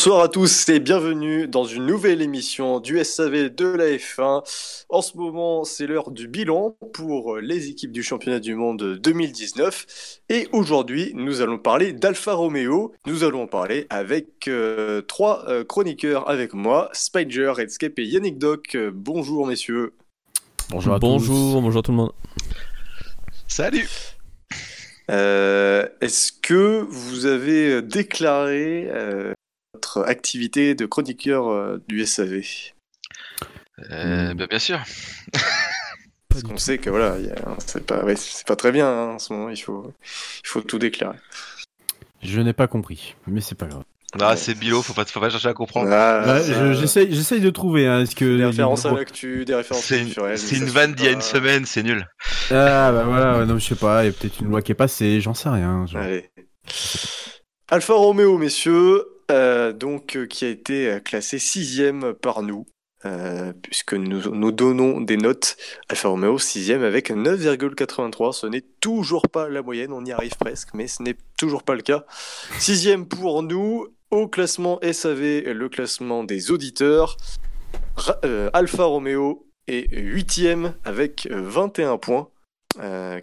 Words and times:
Bonsoir 0.00 0.22
à 0.22 0.28
tous 0.30 0.66
et 0.70 0.80
bienvenue 0.80 1.46
dans 1.46 1.64
une 1.64 1.84
nouvelle 1.84 2.22
émission 2.22 2.80
du 2.80 3.04
SAV 3.04 3.54
de 3.54 3.66
la 3.66 3.84
F1. 3.84 4.42
En 4.88 5.02
ce 5.02 5.14
moment, 5.18 5.64
c'est 5.64 5.86
l'heure 5.86 6.10
du 6.10 6.26
bilan 6.26 6.74
pour 6.94 7.36
les 7.36 7.68
équipes 7.68 7.92
du 7.92 8.02
championnat 8.02 8.40
du 8.40 8.54
monde 8.54 8.96
2019. 8.98 9.84
Et 10.30 10.48
aujourd'hui, 10.52 11.12
nous 11.14 11.42
allons 11.42 11.58
parler 11.58 11.92
d'Alfa 11.92 12.32
Romeo. 12.32 12.94
Nous 13.06 13.24
allons 13.24 13.42
en 13.42 13.46
parler 13.46 13.86
avec 13.90 14.48
euh, 14.48 15.02
trois 15.02 15.44
euh, 15.50 15.64
chroniqueurs 15.64 16.30
avec 16.30 16.54
moi, 16.54 16.88
Spider, 16.94 17.48
Redscape 17.54 17.98
et 17.98 18.06
Yannick 18.06 18.38
Doc. 18.38 18.76
Euh, 18.76 18.90
bonjour 18.94 19.46
messieurs. 19.46 19.92
Bonjour 20.70 20.94
à 20.94 20.98
bonjour, 20.98 21.36
tous. 21.36 21.60
bonjour 21.60 21.82
tout 21.82 21.90
le 21.90 21.98
monde. 21.98 22.12
Salut 23.48 23.86
Euh, 25.10 25.86
Est-ce 26.00 26.32
que 26.32 26.86
vous 26.88 27.26
avez 27.26 27.82
déclaré 27.82 28.88
euh, 28.88 29.34
votre 29.80 30.02
activité 30.06 30.74
de 30.74 30.84
chroniqueur 30.84 31.48
euh, 31.48 31.82
du 31.88 32.04
SAV 32.04 32.42
euh, 33.90 34.34
bah, 34.34 34.46
Bien 34.46 34.58
sûr. 34.58 34.78
Parce 36.28 36.42
qu'on 36.44 36.58
sait 36.58 36.78
que 36.78 36.90
voilà, 36.90 37.14
a- 37.14 37.56
c'est 37.66 37.84
pas, 37.84 38.04
ouais, 38.04 38.14
c'est 38.14 38.46
pas 38.46 38.56
très 38.56 38.70
bien 38.72 38.86
hein, 38.86 39.06
en 39.14 39.18
ce 39.18 39.32
moment, 39.32 39.48
il 39.48 39.56
faut, 39.56 39.92
il 40.44 40.46
faut 40.46 40.60
tout 40.60 40.78
déclarer. 40.78 41.16
Je 42.22 42.40
n'ai 42.40 42.52
pas 42.52 42.68
compris, 42.68 43.16
mais 43.26 43.40
c'est 43.40 43.54
pas 43.56 43.66
grave. 43.66 43.82
Ah, 44.20 44.36
c'est 44.36 44.54
Bilo, 44.54 44.82
faut 44.82 44.92
pas, 44.92 45.04
faut 45.06 45.20
pas 45.20 45.30
chercher 45.30 45.48
à 45.48 45.54
comprendre. 45.54 45.90
Ah, 45.92 46.22
Bah, 46.26 46.42
je- 46.42 46.74
J'essaye 47.10 47.40
de 47.40 47.50
trouver. 47.50 47.86
Hein, 47.86 48.02
est-ce 48.02 48.14
que 48.14 48.36
des 48.36 48.44
références 48.44 48.84
à 48.84 48.92
l'actu, 48.92 49.44
des 49.44 49.54
références 49.54 49.84
C'est 49.84 50.00
une, 50.02 50.12
une 50.62 50.68
vanne 50.68 50.94
d'il 50.94 51.06
y 51.06 51.08
a 51.08 51.12
une 51.12 51.20
semaine, 51.20 51.64
c'est 51.64 51.82
nul. 51.84 52.06
Ah 52.50 52.90
bah 52.92 53.04
voilà, 53.04 53.44
non, 53.46 53.58
je 53.58 53.64
sais 53.66 53.74
pas. 53.76 54.02
Il 54.04 54.06
y 54.06 54.10
a 54.10 54.12
peut-être 54.12 54.40
une 54.40 54.48
loi 54.48 54.62
qui 54.62 54.72
est 54.72 54.76
passée, 54.76 55.20
j'en 55.20 55.32
sais 55.34 55.48
rien. 55.48 55.86
Allez. 55.94 56.28
Alfa 57.68 57.94
Romeo, 57.94 58.36
messieurs, 58.36 59.04
euh, 59.30 59.72
donc 59.72 60.16
euh, 60.16 60.26
qui 60.26 60.44
a 60.44 60.48
été 60.48 60.88
euh, 60.88 61.00
classé 61.00 61.38
sixième 61.38 62.14
par 62.14 62.42
nous, 62.42 62.66
puisque 63.62 63.94
nous, 63.94 64.34
nous 64.34 64.52
donnons 64.52 65.00
des 65.00 65.16
notes. 65.16 65.56
Alfa 65.88 66.08
Romeo 66.08 66.38
sixième 66.38 66.82
avec 66.82 67.10
9,83. 67.10 68.32
Ce 68.32 68.46
n'est 68.46 68.64
toujours 68.80 69.22
pas 69.28 69.48
la 69.48 69.62
moyenne, 69.62 69.92
on 69.92 70.04
y 70.04 70.12
arrive 70.12 70.36
presque, 70.36 70.74
mais 70.74 70.86
ce 70.86 71.02
n'est 71.02 71.16
toujours 71.38 71.62
pas 71.62 71.74
le 71.74 71.82
cas. 71.82 72.04
Sixième 72.58 73.06
pour 73.06 73.42
nous. 73.42 73.86
Au 74.10 74.26
classement 74.26 74.80
SAV, 74.82 75.44
le 75.52 75.68
classement 75.68 76.24
des 76.24 76.50
auditeurs, 76.50 77.16
Ra- 77.94 78.18
Alfa 78.52 78.82
Romeo 78.82 79.46
est 79.68 79.86
huitième 79.94 80.74
avec 80.84 81.28
euh, 81.30 81.40
21 81.42 81.96
points. 81.96 82.28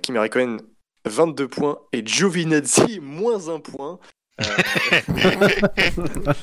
Kimi 0.01 0.17
Raikkonen 0.17 0.61
22 1.05 1.47
points 1.49 1.77
et 1.91 2.05
Giovinazzi 2.05 2.99
moins 3.01 3.49
un 3.49 3.59
point. 3.59 3.99
Euh, 4.39 6.33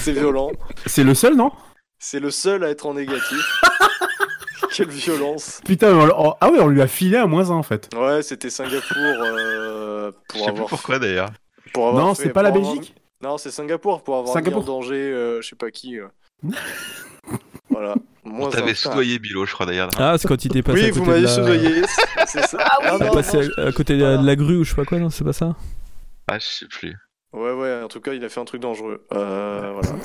c'est 0.00 0.12
violent. 0.12 0.50
C'est 0.86 1.04
le 1.04 1.14
seul, 1.14 1.34
non? 1.36 1.52
C'est 1.98 2.20
le 2.20 2.30
seul 2.30 2.64
à 2.64 2.70
être 2.70 2.86
en 2.86 2.94
négatif. 2.94 3.60
Quelle 4.72 4.88
violence. 4.88 5.60
Putain, 5.64 5.92
on- 5.94 6.28
on- 6.30 6.34
ah 6.40 6.50
ouais, 6.50 6.58
on 6.60 6.66
lui 6.68 6.82
a 6.82 6.86
filé 6.88 7.16
à 7.16 7.26
moins 7.26 7.50
1 7.50 7.54
en 7.54 7.62
fait. 7.62 7.88
Ouais, 7.96 8.22
c'était 8.22 8.50
Singapour 8.50 8.96
euh, 8.98 10.10
Je 10.10 10.38
pour 10.38 10.44
sais 10.46 10.52
plus 10.52 10.64
pourquoi 10.68 10.98
d'ailleurs. 10.98 11.30
Non, 11.76 12.14
c'est 12.14 12.30
pas 12.30 12.42
la 12.42 12.48
avoir- 12.48 12.74
Belgique 12.74 12.94
Non, 13.22 13.38
c'est 13.38 13.50
Singapour 13.50 14.02
pour 14.02 14.16
avoir 14.16 14.32
Singapour. 14.34 14.62
mis 14.64 14.68
en 14.68 14.72
danger, 14.74 14.94
euh, 15.12 15.40
je 15.42 15.48
sais 15.48 15.56
pas 15.56 15.70
qui. 15.70 15.98
euh. 16.00 16.08
voilà. 17.70 17.94
Moins 18.24 18.48
On 18.48 18.50
t'avait 18.50 18.74
soudoyé 18.74 19.18
Bilo, 19.18 19.44
je 19.46 19.52
crois 19.52 19.66
d'ailleurs. 19.66 19.90
Ah, 19.98 20.16
c'est 20.18 20.26
quand 20.26 20.42
il 20.44 20.50
était 20.50 20.62
passé 20.62 20.80
Oui, 20.80 20.88
à 20.88 20.90
vous 20.92 20.98
côté 21.00 21.08
m'avez 21.10 21.20
de 21.20 21.26
la... 21.26 21.32
soudoyé. 21.32 21.82
c'est- 22.26 22.46
ça. 22.46 22.58
Ah, 22.60 22.78
Il 22.98 23.02
est 23.02 23.06
non, 23.06 23.12
passé 23.12 23.36
non, 23.36 23.64
à, 23.64 23.68
à 23.68 23.72
côté 23.72 23.96
de 23.96 24.02
la, 24.02 24.16
de 24.16 24.26
la 24.26 24.34
grue 24.36 24.56
ou 24.56 24.64
je 24.64 24.70
sais 24.70 24.76
pas 24.76 24.84
quoi, 24.84 24.98
non, 24.98 25.10
c'est 25.10 25.24
pas 25.24 25.32
ça? 25.34 25.54
Ah, 26.26 26.38
je 26.38 26.46
sais 26.46 26.66
plus. 26.66 26.96
Ouais, 27.34 27.52
ouais, 27.52 27.82
en 27.82 27.88
tout 27.88 28.00
cas, 28.00 28.12
il 28.14 28.24
a 28.24 28.28
fait 28.28 28.40
un 28.40 28.44
truc 28.44 28.60
dangereux. 28.60 29.04
Euh, 29.12 29.72
voilà, 29.72 30.02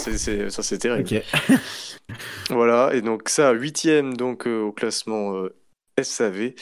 ça 0.49 0.63
c'est 0.63 0.77
terrible. 0.77 1.21
Voilà, 2.49 2.89
et 2.95 3.01
donc 3.01 3.29
ça, 3.29 3.51
huitième 3.51 4.17
donc 4.17 4.47
euh, 4.47 4.61
au 4.61 4.71
classement 4.71 5.35
euh, 5.35 5.55
SAV. 6.01 6.53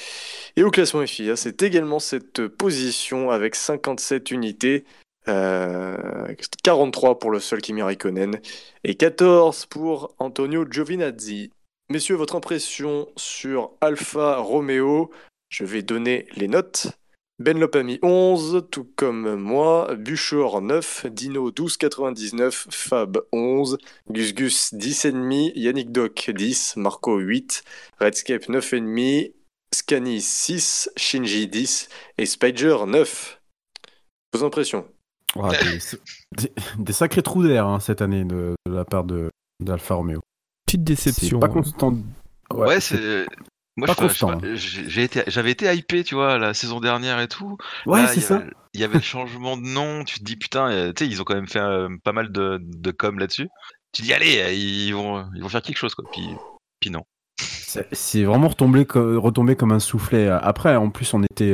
Et 0.57 0.63
au 0.63 0.71
classement 0.71 1.05
FIA, 1.07 1.37
c'est 1.37 1.63
également 1.63 1.99
cette 1.99 2.47
position 2.47 3.31
avec 3.31 3.55
57 3.55 4.31
unités, 4.31 4.83
euh, 5.29 6.27
43 6.63 7.19
pour 7.19 7.31
le 7.31 7.39
seul 7.39 7.61
Kimi 7.61 7.81
Raikkonen 7.81 8.41
et 8.83 8.95
14 8.95 9.67
pour 9.67 10.13
Antonio 10.19 10.65
Giovinazzi. 10.69 11.51
Messieurs, 11.89 12.15
votre 12.15 12.35
impression 12.35 13.07
sur 13.15 13.71
Alfa 13.79 14.37
Romeo? 14.37 15.09
Je 15.47 15.63
vais 15.63 15.81
donner 15.81 16.27
les 16.35 16.49
notes. 16.49 16.87
Benlop 17.39 17.75
a 17.75 17.83
mis 17.83 17.99
11, 18.01 18.65
tout 18.71 18.89
comme 18.95 19.35
moi. 19.35 19.93
Buchor 19.95 20.61
9, 20.61 21.05
Dino 21.11 21.51
12,99, 21.51 22.65
Fab 22.71 23.19
11, 23.31 23.77
Gus 24.09 24.33
Gus 24.33 24.73
10,5, 24.73 25.51
Yannick 25.55 25.91
Doc 25.91 26.31
10, 26.33 26.77
Marco 26.77 27.17
8, 27.17 27.63
Redscape 27.99 28.47
9,5, 28.49 29.33
Scani 29.73 30.19
6, 30.21 30.89
Shinji 30.97 31.47
10 31.47 31.89
et 32.17 32.25
Spider 32.25 32.77
9. 32.87 33.39
Vos 34.33 34.43
impressions 34.43 34.87
Ah, 35.39 35.51
des, 35.51 35.79
des- 36.43 36.53
des 36.79 36.93
sacrés 36.93 37.21
trous 37.21 37.43
d'air 37.43 37.67
hein, 37.67 37.79
cette 37.79 38.01
année 38.01 38.25
de, 38.25 38.55
de 38.67 38.73
la 38.73 38.83
part 38.85 39.03
de 39.03 39.29
d'Alfa 39.59 39.95
Romeo. 39.95 40.21
Petite 40.65 40.83
déception. 40.83 41.39
Pas 41.39 41.47
hein. 41.47 41.49
constant. 41.49 41.97
Ouais, 42.51 42.79
c'est. 42.79 43.25
Moi, 43.77 43.87
j'ai 44.55 45.03
été, 45.03 45.21
j'avais 45.27 45.51
été 45.51 45.71
hypé, 45.73 46.03
tu 46.03 46.15
vois, 46.15 46.39
la 46.39 46.53
saison 46.55 46.79
dernière 46.79 47.19
et 47.19 47.27
tout. 47.27 47.57
Ouais, 47.85 48.07
c'est 48.07 48.21
ça. 48.21 48.41
Il 48.73 48.81
y 48.81 48.83
avait 48.83 48.95
le 48.95 49.03
changement 49.03 49.55
de 49.55 49.61
nom. 49.67 50.03
Tu 50.03 50.19
te 50.19 50.23
dis 50.23 50.35
putain, 50.35 50.69
euh, 50.71 50.93
tu 50.93 51.05
sais, 51.05 51.11
ils 51.11 51.21
ont 51.21 51.23
quand 51.23 51.35
même 51.35 51.47
fait 51.47 51.59
euh, 51.59 51.87
pas 52.03 52.11
mal 52.11 52.31
de, 52.31 52.59
de 52.61 52.91
com 52.91 53.19
là-dessus. 53.19 53.47
Tu 53.93 54.01
te 54.01 54.07
dis 54.07 54.13
allez, 54.13 54.39
euh, 54.39 54.51
ils 54.51 54.91
vont, 54.93 55.25
ils 55.35 55.41
vont 55.43 55.49
faire 55.49 55.61
quelque 55.61 55.77
chose 55.77 55.93
quoi. 55.93 56.05
Puis, 56.11 56.27
puis 56.79 56.89
non. 56.89 57.03
C'est 57.91 58.23
vraiment 58.23 58.47
retombé, 58.47 58.85
co- 58.85 59.21
retombé 59.21 59.55
comme 59.55 59.71
un 59.71 59.79
soufflet. 59.79 60.27
Après, 60.27 60.75
en 60.75 60.89
plus, 60.89 61.13
on 61.13 61.21
était, 61.21 61.53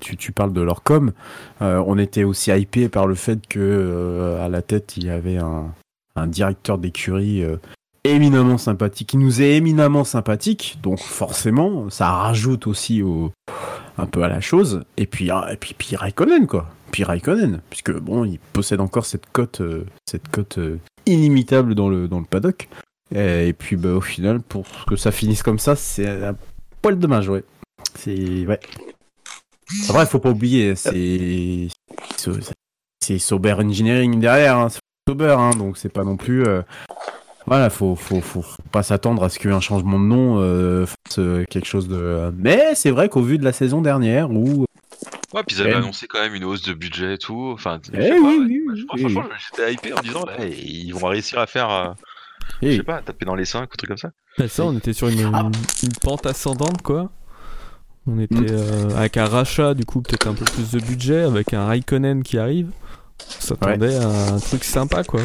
tu, 0.00 0.16
tu 0.16 0.30
parles 0.30 0.52
de 0.52 0.60
leur 0.60 0.84
com, 0.84 1.12
euh, 1.60 1.82
on 1.86 1.98
était 1.98 2.22
aussi 2.22 2.52
hypé 2.52 2.88
par 2.88 3.08
le 3.08 3.16
fait 3.16 3.44
que 3.48 3.58
euh, 3.58 4.44
à 4.44 4.48
la 4.48 4.62
tête 4.62 4.96
il 4.96 5.06
y 5.06 5.10
avait 5.10 5.38
un, 5.38 5.74
un 6.14 6.26
directeur 6.28 6.78
d'écurie 6.78 7.44
éminemment 8.04 8.58
sympathique, 8.58 9.08
qui 9.08 9.16
nous 9.16 9.40
est 9.42 9.52
éminemment 9.56 10.04
sympathique, 10.04 10.78
donc 10.82 10.98
forcément, 10.98 11.88
ça 11.90 12.10
rajoute 12.10 12.66
aussi 12.66 13.02
au, 13.02 13.32
un 13.98 14.06
peu 14.06 14.22
à 14.22 14.28
la 14.28 14.40
chose. 14.40 14.82
Et 14.96 15.06
puis, 15.06 15.30
ah, 15.30 15.48
et 15.52 15.56
puis, 15.56 15.74
puis 15.76 15.96
Raikkonen 15.96 16.46
quoi, 16.46 16.68
puis 16.92 17.04
Raikkonen, 17.04 17.60
puisque 17.70 17.92
bon, 17.92 18.24
il 18.24 18.38
possède 18.38 18.80
encore 18.80 19.06
cette 19.06 19.26
cote, 19.32 19.60
euh, 19.62 19.86
cette 20.08 20.28
cote 20.28 20.58
euh, 20.58 20.78
inimitable 21.06 21.74
dans 21.74 21.88
le 21.88 22.06
dans 22.08 22.18
le 22.18 22.26
paddock. 22.26 22.68
Et 23.14 23.54
puis 23.56 23.76
bah, 23.76 23.90
au 23.92 24.00
final, 24.00 24.40
pour 24.40 24.64
que 24.86 24.96
ça 24.96 25.10
finisse 25.12 25.42
comme 25.42 25.58
ça, 25.58 25.76
c'est 25.76 26.08
un 26.08 26.36
poil 26.82 26.98
dommage, 26.98 27.28
ouais. 27.28 27.44
C'est 27.94 28.46
ouais. 28.46 28.60
Après, 29.88 30.06
faut 30.06 30.18
pas 30.18 30.30
oublier, 30.30 30.74
c'est 30.76 31.68
c'est- 32.16 33.18
Sauber 33.18 33.52
Engineering 33.58 34.18
derrière, 34.18 34.58
hein. 34.58 34.68
c'est 34.70 34.80
Sauber, 35.08 35.36
hein, 35.38 35.50
donc 35.58 35.76
c'est 35.76 35.90
pas 35.90 36.04
non 36.04 36.16
plus. 36.16 36.44
euh, 36.46 36.62
Voilà, 37.46 37.68
faut, 37.68 37.94
faut, 37.94 38.20
faut, 38.22 38.40
faut 38.42 38.62
pas 38.72 38.82
s'attendre 38.82 39.22
à 39.22 39.28
ce 39.28 39.38
qu'un 39.38 39.60
changement 39.60 39.98
de 39.98 40.04
nom 40.04 40.38
euh, 40.40 40.86
fasse 40.86 41.18
euh, 41.18 41.44
quelque 41.50 41.66
chose 41.66 41.88
de. 41.88 42.32
Mais 42.38 42.74
c'est 42.74 42.90
vrai 42.90 43.08
qu'au 43.10 43.20
vu 43.22 43.36
de 43.38 43.44
la 43.44 43.52
saison 43.52 43.82
dernière, 43.82 44.30
où 44.30 44.64
Ouais, 45.34 45.42
puis 45.46 45.56
ils 45.56 45.62
avaient 45.62 45.74
annoncé 45.74 46.06
quand 46.06 46.20
même 46.20 46.34
une 46.36 46.44
hausse 46.44 46.62
de 46.62 46.72
budget 46.72 47.14
et 47.14 47.18
tout. 47.18 47.50
Enfin, 47.52 47.80
je 47.84 47.90
Eh 47.98 48.02
sais 48.02 48.08
pas, 48.10 48.16
oui, 48.20 48.38
ouais. 48.38 48.62
oui, 48.68 48.80
je- 48.96 48.98
franchement, 48.98 49.24
j'étais 49.50 49.74
hypé 49.74 49.92
en 49.92 50.00
disant 50.00 50.24
là, 50.24 50.44
ils 50.46 50.92
vont 50.92 51.08
réussir 51.08 51.38
à 51.40 51.46
faire, 51.46 51.70
euh, 51.70 51.88
je 52.62 52.68
eh, 52.68 52.76
sais 52.76 52.82
pas, 52.84 53.02
taper 53.02 53.24
dans 53.26 53.34
les 53.34 53.44
5 53.44 53.70
ou 53.72 53.76
truc 53.76 53.88
comme 53.88 53.98
ça. 53.98 54.10
Bah, 54.38 54.46
ça, 54.48 54.64
on 54.64 54.76
était 54.76 54.92
sur 54.92 55.08
une, 55.08 55.28
Ah. 55.34 55.50
une 55.82 55.92
pente 56.00 56.24
ascendante, 56.26 56.82
quoi. 56.82 57.10
On 58.06 58.18
était 58.20 58.34
Mm. 58.36 58.46
euh, 58.50 58.96
avec 58.96 59.16
un 59.16 59.26
rachat, 59.26 59.74
du 59.74 59.84
coup, 59.84 60.00
peut-être 60.02 60.28
un 60.28 60.34
peu 60.34 60.44
plus 60.44 60.70
de 60.70 60.78
budget, 60.80 61.22
avec 61.22 61.52
un 61.52 61.66
Raikkonen 61.66 62.22
qui 62.22 62.38
arrive. 62.38 62.68
On 63.20 63.40
s'attendait 63.42 63.96
à 63.96 64.08
un 64.34 64.38
truc 64.38 64.62
sympa, 64.64 65.02
quoi. 65.04 65.20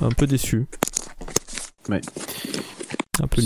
Un 0.00 0.10
peu 0.10 0.26
déçu. 0.26 0.66
Ouais. 1.88 2.00
Un 3.22 3.26
peu 3.26 3.40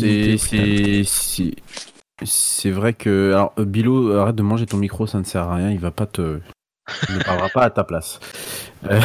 c'est 2.22 2.70
vrai 2.70 2.92
que 2.92 3.32
alors 3.32 3.52
euh, 3.58 3.64
Bilo, 3.64 4.12
arrête 4.12 4.36
de 4.36 4.42
manger 4.42 4.66
ton 4.66 4.76
micro, 4.76 5.06
ça 5.06 5.18
ne 5.18 5.24
sert 5.24 5.42
à 5.42 5.54
rien, 5.54 5.70
il 5.70 5.78
va 5.78 5.90
pas 5.90 6.06
te 6.06 6.38
il 7.08 7.16
ne 7.16 7.22
parlera 7.22 7.48
pas 7.48 7.62
à 7.62 7.70
ta 7.70 7.84
place. 7.84 8.20
Euh, 8.90 8.98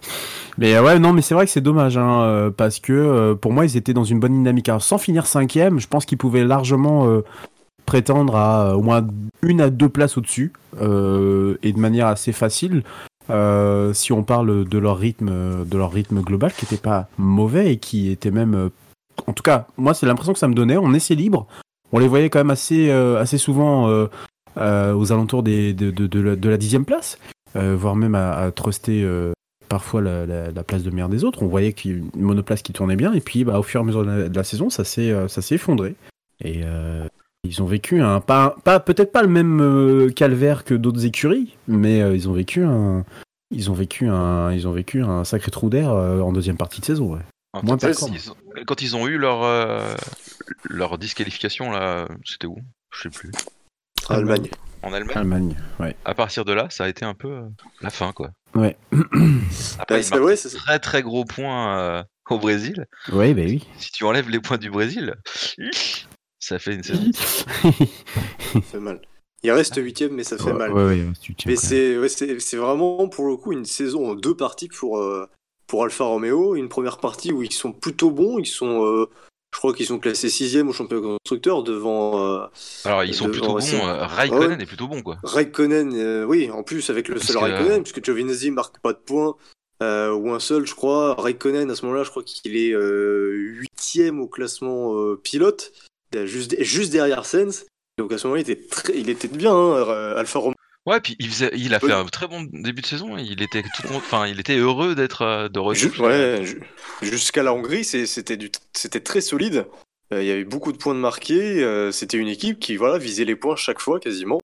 Mais 0.58 0.76
ouais, 0.80 0.98
non, 0.98 1.12
mais 1.12 1.22
c'est 1.22 1.34
vrai 1.34 1.44
que 1.44 1.50
c'est 1.52 1.60
dommage, 1.60 1.96
hein, 1.96 2.22
euh, 2.22 2.50
parce 2.50 2.80
que 2.80 3.34
pour 3.34 3.52
moi, 3.52 3.64
ils 3.64 3.76
étaient 3.76 3.94
dans 3.94 4.04
une 4.04 4.18
bonne 4.20 4.32
dynamique. 4.32 4.68
Alors, 4.68 4.82
sans 4.82 4.98
finir 4.98 5.26
cinquième, 5.26 5.78
je 5.78 5.86
pense 5.86 6.04
qu'ils 6.04 6.18
pouvaient 6.18 6.44
largement 6.44 7.06
euh, 7.06 7.22
prétendre 7.86 8.36
à 8.36 8.76
au 8.76 8.82
moins 8.82 9.06
une 9.42 9.60
à 9.60 9.70
deux 9.70 9.88
places 9.88 10.16
au-dessus, 10.16 10.52
euh, 10.80 11.56
et 11.62 11.72
de 11.72 11.78
manière 11.78 12.06
assez 12.06 12.32
facile. 12.32 12.82
Euh, 13.30 13.92
si 13.92 14.12
on 14.12 14.22
parle 14.22 14.68
de 14.68 14.78
leur 14.78 14.98
rythme, 14.98 15.64
de 15.64 15.78
leur 15.78 15.92
rythme 15.92 16.20
global, 16.20 16.52
qui 16.52 16.64
était 16.64 16.76
pas 16.76 17.08
mauvais 17.18 17.72
et 17.72 17.76
qui 17.78 18.10
était 18.10 18.30
même, 18.30 18.54
euh, 18.54 18.68
en 19.26 19.32
tout 19.32 19.42
cas, 19.42 19.66
moi, 19.76 19.94
c'est 19.94 20.06
l'impression 20.06 20.32
que 20.32 20.38
ça 20.38 20.48
me 20.48 20.54
donnait. 20.54 20.76
On 20.76 20.92
essai 20.94 21.14
libre, 21.14 21.46
on 21.92 21.98
les 21.98 22.08
voyait 22.08 22.30
quand 22.30 22.40
même 22.40 22.50
assez, 22.50 22.90
euh, 22.90 23.20
assez 23.20 23.38
souvent 23.38 23.86
aux 24.56 25.12
alentours 25.12 25.42
de, 25.42 26.48
la, 26.48 26.56
dixième 26.56 26.84
place, 26.84 27.18
voire 27.54 27.96
même 27.96 28.14
à, 28.14 28.32
à 28.32 28.50
truster 28.50 29.06
parfois 29.68 30.02
la, 30.02 30.26
la- 30.26 30.50
la 30.50 30.62
place 30.64 30.82
de 30.82 30.90
meilleur 30.90 31.08
des 31.08 31.24
autres. 31.24 31.42
On 31.42 31.48
voyait 31.48 31.72
qu'il 31.72 31.90
y 31.90 31.94
une 31.94 32.10
monoplace 32.16 32.62
qui 32.62 32.72
tournait 32.72 32.96
bien, 32.96 33.12
et 33.14 33.20
puis 33.20 33.44
bah, 33.44 33.58
au 33.58 33.62
fur 33.62 33.80
et 33.80 33.82
à 33.82 33.86
mesure 33.86 34.04
de 34.04 34.34
la, 34.34 34.44
saison, 34.44 34.68
ça 34.68 34.84
s'est 34.84 35.14
ça 35.28 35.40
s'est 35.42 35.54
effondré. 35.54 35.94
Et 36.44 36.62
ils 37.44 37.62
ont 37.62 37.66
vécu 37.66 38.00
un 38.00 38.20
pas, 38.20 38.56
pas 38.64 38.80
peut-être 38.80 39.12
pas 39.12 39.22
le 39.22 39.28
même 39.28 39.60
euh, 39.60 40.10
calvaire 40.10 40.64
que 40.64 40.74
d'autres 40.74 41.04
écuries, 41.04 41.56
mais 41.66 42.00
euh, 42.00 42.14
ils 42.14 42.28
ont 42.28 42.32
vécu 42.32 42.62
un 42.62 43.04
ils 43.50 43.70
ont 43.70 43.74
vécu 43.74 44.06
un 44.08 44.52
ils 44.52 44.66
ont 44.68 44.72
vécu 44.72 45.02
un 45.02 45.24
sacré 45.24 45.50
trou 45.50 45.68
d'air 45.68 45.90
euh, 45.90 46.20
en 46.20 46.32
deuxième 46.32 46.56
partie 46.56 46.80
de 46.80 46.86
saison. 46.86 47.14
Ouais. 47.14 47.20
En 47.52 47.62
Moins 47.62 47.78
fait, 47.78 47.88
performant. 47.88 48.14
ils 48.14 48.30
ont- 48.30 48.36
quand 48.66 48.80
ils 48.80 48.96
ont 48.96 49.06
eu 49.08 49.18
leur, 49.18 49.42
euh, 49.42 49.94
leur 50.70 50.96
disqualification, 50.96 51.70
là, 51.70 52.06
c'était 52.24 52.46
où? 52.46 52.56
Je 52.94 53.02
sais 53.02 53.08
plus. 53.10 53.30
Allemagne. 54.08 54.48
En 54.82 54.92
Allemagne? 54.94 55.16
Allemagne, 55.16 55.56
ouais. 55.78 55.94
À 56.06 56.14
partir 56.14 56.44
de 56.46 56.52
là, 56.54 56.68
ça 56.70 56.84
a 56.84 56.88
été 56.88 57.04
un 57.04 57.12
peu 57.14 57.28
euh, 57.28 57.42
la 57.82 57.90
fin, 57.90 58.12
quoi. 58.12 58.30
Ouais. 58.54 58.76
Après, 59.78 60.02
Bah, 60.10 60.36
c'est- 60.36 60.56
très 60.56 60.78
très 60.78 61.02
gros 61.02 61.24
points 61.26 61.78
euh, 61.78 62.02
au 62.30 62.38
Brésil. 62.38 62.86
Ouais, 63.12 63.34
bah 63.34 63.42
oui. 63.44 63.66
Si 63.78 63.90
tu 63.92 64.04
enlèves 64.04 64.30
les 64.30 64.40
points 64.40 64.58
du 64.58 64.70
Brésil, 64.70 65.14
ça 66.42 66.58
fait 66.58 66.74
une 66.74 66.82
saison. 66.82 67.10
Ça 68.52 68.60
fait 68.60 68.80
mal. 68.80 69.00
Il 69.44 69.50
reste 69.50 69.76
huitième, 69.76 70.12
mais 70.12 70.24
ça 70.24 70.36
fait 70.38 70.44
ouais, 70.44 70.52
mal. 70.52 70.72
ouais, 70.72 70.84
ouais, 70.84 71.06
Mais 71.46 71.56
c'est 71.56 72.56
vraiment 72.56 73.08
pour 73.08 73.26
le 73.28 73.36
coup 73.36 73.52
une 73.52 73.64
saison 73.64 74.10
en 74.10 74.14
deux 74.14 74.36
parties 74.36 74.68
pour, 74.68 74.98
euh, 74.98 75.26
pour 75.66 75.84
Alfa 75.84 76.04
Romeo. 76.04 76.54
Une 76.54 76.68
première 76.68 76.98
partie 76.98 77.32
où 77.32 77.42
ils 77.42 77.52
sont 77.52 77.72
plutôt 77.72 78.10
bons. 78.10 78.38
Ils 78.38 78.46
sont, 78.46 78.84
euh, 78.86 79.06
je 79.52 79.58
crois 79.58 79.72
qu'ils 79.74 79.86
sont 79.86 79.98
classés 79.98 80.28
sixième 80.30 80.68
au 80.68 80.72
championnat 80.72 81.16
constructeur 81.20 81.62
devant 81.64 82.24
euh, 82.24 82.46
Alors, 82.84 83.02
ils 83.04 83.14
sont 83.14 83.28
plutôt 83.30 83.54
bons. 83.58 83.58
euh, 83.72 84.06
Raikkonen 84.06 84.50
Ouais. 84.58 84.62
est 84.62 84.66
plutôt 84.66 84.86
bon, 84.88 85.02
quoi. 85.02 85.16
Raikkonen. 85.24 85.92
euh, 85.94 86.24
oui, 86.24 86.50
en 86.50 86.62
plus 86.62 86.88
avec 86.90 87.08
le 87.08 87.14
Parce 87.14 87.26
seul 87.26 87.36
que- 87.36 87.40
Raikkonen, 87.40 87.82
puisque 87.82 88.04
Giovinazzi 88.04 88.50
marque 88.52 88.78
pas 88.80 88.92
de 88.92 88.98
points. 88.98 89.34
euh, 89.82 90.12
ou 90.14 90.30
un 90.32 90.38
seul, 90.38 90.64
je 90.66 90.74
crois. 90.76 91.14
Raikkonen, 91.20 91.68
à 91.68 91.74
ce 91.74 91.84
moment-là, 91.86 92.04
je 92.04 92.10
crois 92.10 92.22
qu'il 92.22 92.56
est 92.56 92.72
euh, 92.72 93.32
huitième 93.34 94.20
au 94.20 94.28
classement 94.28 94.94
euh, 94.96 95.16
pilote, 95.20 95.72
euh, 95.74 95.91
juste, 96.26 96.54
juste 96.62 96.92
derrière 96.92 97.24
Sens. 97.26 97.64
Donc 97.98 98.12
à 98.12 98.18
ce 98.18 98.26
moment-là, 98.26 98.42
il 98.46 98.50
était, 98.50 98.66
très, 98.68 98.92
il 98.96 99.08
était 99.10 99.28
bien, 99.28 99.52
hein, 99.52 99.76
euh, 99.88 100.24
Romeo. 100.34 100.54
Ouais, 100.84 100.98
puis 101.00 101.14
il, 101.20 101.28
faisait, 101.28 101.50
il 101.54 101.74
a 101.74 101.78
Oui. 101.82 101.88
fait 101.90 101.94
un 101.94 102.04
très 102.06 102.26
bon 102.26 102.42
début 102.52 102.82
de 102.82 102.86
saison. 102.86 103.16
Il 103.16 103.40
était 103.42 103.62
tout, 103.62 103.86
enfin, 103.94 104.26
il 104.26 104.40
était 104.40 104.56
heureux 104.56 104.94
d'être 104.96 105.22
euh, 105.22 105.48
de 105.48 105.58
retour. 105.60 106.04
Ouais, 106.04 106.40
ju- 106.44 106.60
jusqu'à 107.02 107.42
la 107.44 107.52
Hongrie, 107.54 107.84
c'était 107.84 108.36
du- 108.36 108.50
c'était 108.72 108.98
très 109.00 109.20
solide. 109.20 109.66
Euh, 110.12 110.22
Il 110.22 110.26
y 110.26 110.32
avait 110.32 110.44
beaucoup 110.44 110.72
de 110.72 110.78
points 110.78 110.94
de 110.94 110.98
marqués. 111.00 111.62
euh, 111.62 111.92
C'était 111.92 112.16
une 112.18 112.26
équipe 112.28 112.58
qui 112.58 112.76
voilà 112.76 112.98
visait 112.98 113.24
les 113.24 113.36
points 113.36 113.54
chaque 113.56 113.78
fois 113.80 114.00
quasiment. 114.00 114.40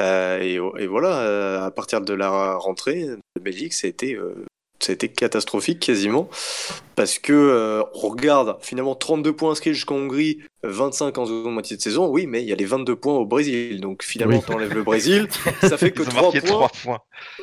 Euh, 0.00 0.38
et, 0.40 0.54
et 0.82 0.86
voilà, 0.86 1.18
euh, 1.22 1.64
à 1.64 1.70
partir 1.70 2.00
de 2.00 2.14
la 2.14 2.54
rentrée 2.54 3.06
de 3.06 3.40
Belgique, 3.40 3.72
ça 3.72 3.86
a 3.86 3.90
été, 3.90 4.14
euh, 4.14 4.44
ça 4.80 4.92
a 4.92 4.94
été 4.94 5.08
catastrophique 5.08 5.80
quasiment. 5.80 6.28
Parce 6.94 7.18
que 7.18 7.32
euh, 7.32 7.82
on 7.94 8.08
regarde 8.08 8.56
finalement 8.60 8.94
32 8.94 9.32
points 9.34 9.50
inscrits 9.52 9.74
jusqu'en 9.74 9.96
Hongrie, 9.96 10.38
25 10.64 11.18
en 11.18 11.26
seconde 11.26 11.52
moitié 11.52 11.76
de 11.76 11.82
saison. 11.82 12.08
Oui, 12.08 12.26
mais 12.26 12.42
il 12.42 12.48
y 12.48 12.52
a 12.52 12.56
les 12.56 12.64
22 12.64 12.96
points 12.96 13.14
au 13.14 13.26
Brésil. 13.26 13.80
Donc 13.80 14.02
finalement, 14.02 14.36
Oui. 14.38 14.44
t'enlèves 14.46 14.74
le 14.74 14.82
Brésil, 14.82 15.28
ça 15.60 15.76
fait 15.76 15.90
que 15.92 16.02
Ils 16.02 16.08
ont 16.08 16.10
3 16.10 16.22
marqué 16.22 16.40
points. 16.40 16.48
3 16.68 16.70
points. 16.82 16.98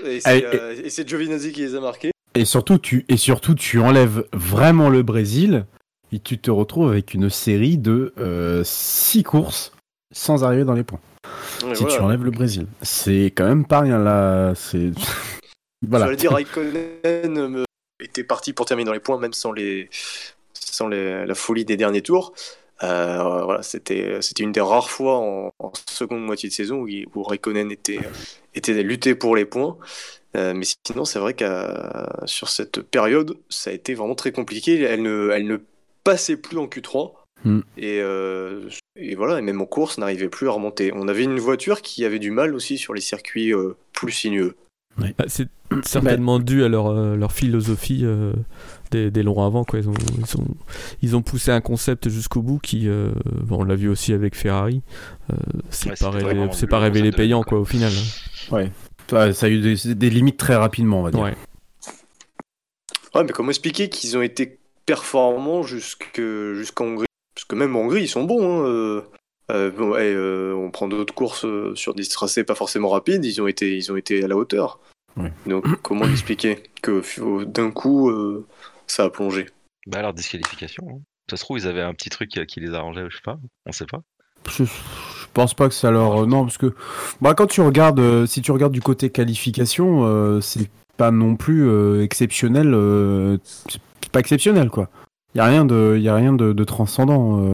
Et 0.06 0.20
Allez, 0.26 0.42
c'est 0.42 0.46
euh, 0.60 0.82
et 0.86 0.90
c'est 0.90 1.08
Giovinazzi 1.08 1.52
qui 1.52 1.62
les 1.62 1.76
a 1.76 1.80
marqués. 1.80 2.12
Et 2.36 2.46
surtout, 2.46 2.80
tu, 2.80 3.06
et 3.10 3.18
surtout, 3.18 3.54
tu 3.54 3.80
enlèves 3.80 4.26
vraiment 4.34 4.90
le 4.90 5.04
Brésil 5.04 5.66
et 6.12 6.20
tu 6.20 6.40
te 6.40 6.50
retrouves 6.50 6.90
avec 6.90 7.14
une 7.14 7.30
série 7.30 7.78
de 7.78 8.14
6 8.64 9.24
courses 9.24 9.72
sans 10.12 10.44
arriver 10.44 10.64
dans 10.64 10.74
les 10.74 10.84
points. 10.84 11.00
Et 11.70 11.76
si 11.76 11.84
voilà. 11.84 11.98
tu 11.98 12.02
enlèves 12.02 12.24
le 12.24 12.32
Brésil. 12.32 12.66
C'est 12.82 13.26
quand 13.36 13.46
même 13.46 13.66
pas 13.66 13.82
rien 13.82 13.98
là. 14.00 14.54
C'est. 14.56 14.92
Voilà. 15.88 16.06
J'allais 16.06 16.18
dire 16.18 16.32
Raikkonen 16.32 17.38
euh, 17.38 17.64
était 18.00 18.24
parti 18.24 18.54
pour 18.54 18.66
terminer 18.66 18.86
dans 18.86 18.94
les 18.94 19.00
points, 19.00 19.20
même 19.20 19.34
sans, 19.34 19.52
les, 19.52 19.90
sans 20.54 20.88
les- 20.88 21.26
la 21.26 21.36
folie 21.36 21.66
des 21.66 21.78
derniers 21.78 22.02
tours. 22.02 22.34
Euh, 22.82 23.44
voilà, 23.44 23.64
c'était 23.64 24.20
une 24.40 24.52
des 24.52 24.60
rares 24.60 24.90
fois 24.90 25.18
en, 25.18 25.54
en 25.60 25.72
seconde 25.90 26.26
moitié 26.26 26.50
de 26.50 26.54
saison 26.54 26.86
où, 27.16 27.24
Raikkonen 27.24 27.72
était, 27.72 28.00
était 28.56 28.82
lutté 28.84 29.16
pour 29.16 29.36
les 29.36 29.46
points. 29.46 29.78
Euh, 30.36 30.54
mais 30.54 30.66
sinon, 30.88 31.06
c'est 31.06 31.20
vrai 31.20 31.34
qu'à 31.34 32.10
sur 32.26 32.50
cette 32.50 32.82
période, 32.82 33.38
ça 33.50 33.70
a 33.70 33.74
été 33.74 33.94
vraiment 33.94 34.16
très 34.16 34.32
compliqué. 34.32 34.82
Elle 34.82 35.04
ne, 35.04 35.30
elle 35.32 35.48
ne 35.48 35.58
passait 36.04 36.36
plus 36.36 36.58
en 36.58 36.66
Q3. 36.66 37.14
Hmm. 37.46 37.60
Et, 37.78 38.00
euh, 38.02 38.70
et 38.96 39.16
voilà, 39.16 39.40
et 39.40 39.42
même 39.42 39.62
en 39.62 39.66
course, 39.66 39.98
n'arrivait 39.98 40.30
plus 40.30 40.48
à 40.48 40.52
remonter. 40.52 40.92
On 40.94 41.08
avait 41.08 41.24
une 41.24 41.40
voiture 41.40 41.82
qui 41.82 42.04
avait 42.04 42.20
du 42.20 42.32
mal 42.32 42.56
aussi 42.56 42.78
sur 42.78 42.94
les 42.94 43.02
circuits 43.02 43.54
plus 43.94 44.12
sinueux. 44.12 44.56
Bah, 44.98 45.26
c'est 45.28 45.48
certainement 45.84 46.38
dû 46.40 46.64
à 46.64 46.68
leur, 46.70 46.88
euh, 46.88 47.16
leur 47.16 47.32
philosophie 47.32 48.02
euh, 48.04 48.34
des, 48.92 49.10
des 49.10 49.24
longs 49.24 49.44
avant. 49.44 49.64
Quoi. 49.64 49.80
Ils, 49.80 49.90
ont, 49.90 49.94
ils, 50.20 50.38
ont, 50.38 50.46
ils 51.02 51.16
ont 51.16 51.22
poussé 51.24 51.50
un 51.52 51.62
concept 51.62 52.10
jusqu'au 52.10 52.42
bout 52.44 52.60
qui, 52.60 52.88
euh, 52.88 53.10
bon, 53.42 53.62
on 53.62 53.64
l'a 53.64 53.76
vu 53.76 53.90
aussi 53.90 54.14
avec 54.14 54.36
Ferrari, 54.36 54.84
euh, 55.32 55.36
c'est 55.72 55.90
Ouais, 55.90 55.96
pas, 56.00 56.12
révélé- 56.12 56.68
pas 56.68 56.80
révélé 56.80 57.10
de 57.12 57.16
payant 57.16 57.42
quoi, 57.44 57.60
au 57.60 57.66
final. 57.66 57.92
Ouais, 58.52 58.72
ça 59.34 59.48
a 59.48 59.50
eu 59.50 59.60
des, 59.62 59.96
des 59.96 60.10
limites 60.12 60.38
très 60.38 60.56
rapidement, 60.56 61.00
on 61.00 61.04
va 61.04 61.12
dire. 61.12 61.22
Ouais. 61.22 61.36
Ouais, 63.16 63.24
mais 63.24 63.32
comment 63.32 63.50
expliquer 63.50 63.90
qu'ils 63.90 64.18
ont 64.18 64.22
été 64.22 64.60
performants 64.86 65.64
jusque- 65.64 66.22
jusqu'en 66.54 66.86
Hongrie? 66.86 67.06
Parce 67.36 67.46
que 67.46 67.56
même 67.56 67.76
en 67.76 67.82
Hongrie, 67.82 68.04
ils 68.04 68.08
sont 68.08 68.24
bons. 68.24 68.66
hein, 68.66 69.04
euh, 69.52 69.70
euh, 69.70 69.72
bon, 69.72 69.96
et, 69.96 70.14
euh, 70.14 70.54
on 70.56 70.72
prend 70.72 70.88
d'autres 70.88 71.14
courses 71.14 71.46
euh, 71.46 71.76
sur 71.76 71.94
des 71.94 72.06
tracés 72.08 72.44
pas 72.44 72.56
forcément 72.56 72.90
rapides, 72.90 73.24
ils 73.26 73.42
ont 73.42 73.48
été, 73.48 73.76
ils 73.78 73.92
ont 73.92 73.96
été 73.98 74.24
à 74.24 74.28
la 74.28 74.36
hauteur. 74.38 74.80
Ouais. 75.18 75.32
Donc 75.46 75.66
comment 75.82 76.06
expliquer 76.06 76.64
que 76.82 77.02
d'un 77.46 77.72
coup, 77.72 78.10
euh, 78.10 78.46
ça 78.88 79.04
a 79.06 79.10
plongé? 79.10 79.48
Bah, 79.88 80.00
alors, 80.00 80.14
disqualification. 80.14 80.84
hein. 80.90 81.00
Ça 81.30 81.38
se 81.38 81.44
trouve, 81.44 81.58
ils 81.58 81.68
avaient 81.68 81.82
un 81.82 81.94
petit 81.94 82.10
truc 82.10 82.30
qui 82.48 82.60
les 82.60 82.74
arrangeait, 82.74 83.06
je 83.10 83.16
sais 83.16 83.22
pas. 83.24 83.38
On 83.66 83.72
sait 83.72 83.86
pas. 83.86 84.02
Je, 84.50 84.66
je 84.66 85.28
pense 85.34 85.54
pas 85.54 85.70
que 85.70 85.74
ça 85.74 85.90
leur. 85.90 86.28
non, 86.28 86.44
parce 86.44 86.58
que. 86.58 86.74
Bah, 87.22 87.34
quand 87.34 87.48
tu 87.48 87.62
regardes. 87.62 88.00
euh, 88.00 88.26
si 88.26 88.42
tu 88.42 88.52
regardes 88.52 88.74
du 88.74 88.82
côté 88.82 89.10
qualification, 89.10 90.06
euh, 90.06 90.42
c'est 90.42 90.70
pas 90.98 91.12
non 91.12 91.36
plus 91.38 91.68
euh, 91.68 92.04
exceptionnel. 92.04 92.74
euh, 92.74 93.38
c'est 93.70 94.12
pas 94.12 94.20
exceptionnel, 94.20 94.70
quoi. 94.70 94.90
Il 95.34 95.38
y 95.38 95.42
a 95.42 95.46
rien 95.46 95.64
de, 95.66 95.98
y 95.98 96.10
a 96.10 96.16
rien 96.16 96.34
de, 96.34 96.52
de 96.54 96.64
transcendant 96.66 97.48
euh, 97.48 97.52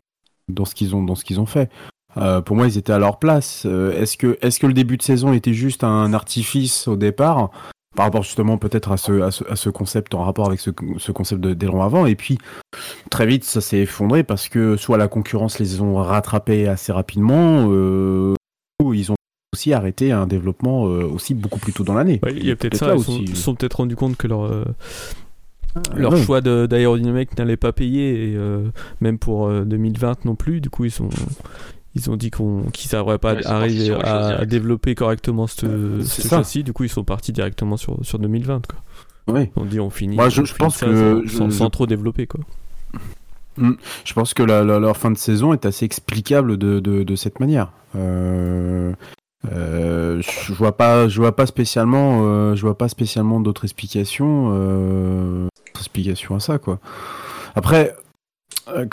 dans 0.49 0.65
ce 0.65 0.75
qu'ils 0.75 0.95
ont, 0.95 1.03
dans 1.03 1.15
ce 1.15 1.23
qu'ils 1.23 1.39
ont 1.39 1.45
fait. 1.45 1.69
Euh, 2.17 2.41
pour 2.41 2.55
moi, 2.55 2.67
ils 2.67 2.77
étaient 2.77 2.93
à 2.93 2.99
leur 2.99 3.19
place. 3.19 3.63
Euh, 3.65 3.99
est-ce 3.99 4.17
que, 4.17 4.37
est-ce 4.41 4.59
que 4.59 4.67
le 4.67 4.73
début 4.73 4.97
de 4.97 5.03
saison 5.03 5.33
était 5.33 5.53
juste 5.53 5.83
un 5.83 6.13
artifice 6.13 6.87
au 6.87 6.95
départ, 6.95 7.51
par 7.95 8.05
rapport 8.05 8.23
justement 8.23 8.57
peut-être 8.57 8.91
à 8.91 8.97
ce, 8.97 9.21
à 9.21 9.31
ce, 9.31 9.43
à 9.49 9.55
ce 9.55 9.69
concept 9.69 10.15
en 10.15 10.23
rapport 10.23 10.47
avec 10.47 10.59
ce, 10.59 10.71
ce 10.97 11.11
concept 11.11 11.41
d'aileron 11.41 11.83
avant, 11.83 12.05
et 12.05 12.15
puis 12.15 12.37
très 13.09 13.25
vite 13.25 13.43
ça 13.43 13.61
s'est 13.61 13.79
effondré 13.79 14.23
parce 14.23 14.49
que 14.49 14.77
soit 14.77 14.97
la 14.97 15.07
concurrence 15.07 15.59
les 15.59 15.81
ont 15.81 15.95
rattrapés 15.95 16.67
assez 16.67 16.91
rapidement, 16.91 17.67
euh, 17.69 18.33
ou 18.81 18.93
ils 18.93 19.11
ont 19.11 19.15
aussi 19.53 19.73
arrêté 19.73 20.11
un 20.11 20.27
développement 20.27 20.83
aussi 20.83 21.33
beaucoup 21.33 21.59
plus 21.59 21.73
tôt 21.73 21.83
dans 21.83 21.95
l'année. 21.95 22.19
Ouais, 22.23 22.33
il 22.35 22.45
y 22.45 22.51
a 22.51 22.55
peut-être 22.55 22.77
ça, 22.77 22.95
ils 22.95 23.03
sont, 23.03 23.35
sont 23.35 23.55
peut-être 23.55 23.77
rendu 23.77 23.95
compte 23.95 24.15
que 24.15 24.27
leur, 24.27 24.49
leur 25.95 26.13
Ouais. 26.13 26.23
choix 26.23 26.41
de- 26.41 26.65
d'aérodynamique 26.65 27.37
n'allait 27.37 27.57
pas 27.57 27.71
payer, 27.71 28.31
et, 28.31 28.35
euh, 28.35 28.67
même 29.01 29.17
pour 29.19 29.47
euh, 29.47 29.63
2020 29.65 30.25
non 30.25 30.35
plus. 30.35 30.61
Du 30.61 30.69
coup, 30.69 30.85
ils 30.85 30.91
sont. 30.91 31.09
Ils 31.95 32.09
ont 32.11 32.15
dit 32.17 32.29
qu'on 32.29 32.63
qu'ils 32.71 32.91
n'arriveraient 32.93 33.17
pas 33.17 33.33
Ouais, 33.33 33.45
à 33.47 33.55
arriver 33.57 33.91
à, 34.03 34.45
développer 34.45 34.93
correctement 34.93 35.47
ce, 35.47 36.01
ça. 36.03 36.37
châssis. 36.37 36.63
Du 36.63 36.71
coup, 36.71 36.83
ils 36.83 36.89
sont 36.89 37.03
partis 37.03 37.31
directement 37.33 37.77
sur, 37.77 37.97
sur 38.03 38.19
2020. 38.19 38.61
Quoi. 38.67 39.43
On 39.55 39.65
dit 39.65 39.79
on 39.79 39.89
finit. 39.89 40.15
Moi, 40.15 40.29
je- 40.29 40.41
on 40.41 40.45
je 40.45 40.53
finit 40.53 40.57
pense 40.65 40.75
ça 40.77 40.85
que 40.85 40.93
sans, 41.27 41.37
sans- 41.37 41.49
je- 41.49 41.55
sans 41.55 41.65
je- 41.65 41.69
trop 41.71 41.87
développer. 41.87 42.27
Quoi. 42.27 42.41
Je 44.05 44.13
pense 44.13 44.33
que 44.33 44.43
la- 44.43 44.63
la- 44.63 44.79
leur 44.79 44.95
fin 44.97 45.11
de 45.11 45.17
saison 45.17 45.51
est 45.53 45.65
assez 45.65 45.83
explicable 45.83 46.57
de, 46.57 46.79
de, 46.79 47.03
de 47.03 47.15
cette 47.15 47.39
manière. 47.39 47.71
Euh, 47.95 48.93
euh, 49.51 50.21
je 50.21 50.53
vois 50.53 50.77
pas, 50.77 51.07
je 51.09 51.19
vois 51.19 51.35
pas 51.35 51.45
spécialement, 51.45 52.21
euh, 52.23 52.55
je 52.55 52.61
vois 52.61 52.77
pas 52.77 52.87
spécialement 52.87 53.39
d'autres 53.41 53.65
explications, 53.65 54.51
d'autres 55.89 56.11
explications 56.15 56.35
à 56.35 56.39
ça 56.39 56.57
quoi. 56.57 56.79
Après, 57.55 57.95
euh, 58.67 58.85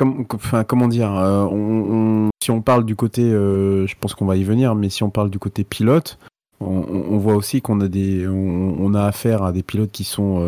comment 0.66 0.88
dire, 0.88 1.14
euh, 1.14 2.28
si 2.42 2.50
on 2.50 2.62
parle 2.62 2.84
du 2.84 2.96
côté, 2.96 3.22
euh, 3.22 3.86
je 3.86 3.94
pense 3.98 4.14
qu'on 4.14 4.26
va 4.26 4.36
y 4.36 4.44
venir, 4.44 4.74
mais 4.74 4.88
si 4.90 5.02
on 5.02 5.10
parle 5.10 5.30
du 5.30 5.38
côté 5.38 5.64
pilote, 5.64 6.18
on, 6.60 7.18
voit 7.18 7.34
aussi 7.34 7.60
qu'on 7.60 7.80
a 7.80 7.88
des, 7.88 8.26
on, 8.26 8.94
a 8.94 9.04
affaire 9.04 9.42
à 9.42 9.52
des 9.52 9.62
pilotes 9.62 9.92
qui 9.92 10.04
sont 10.04 10.42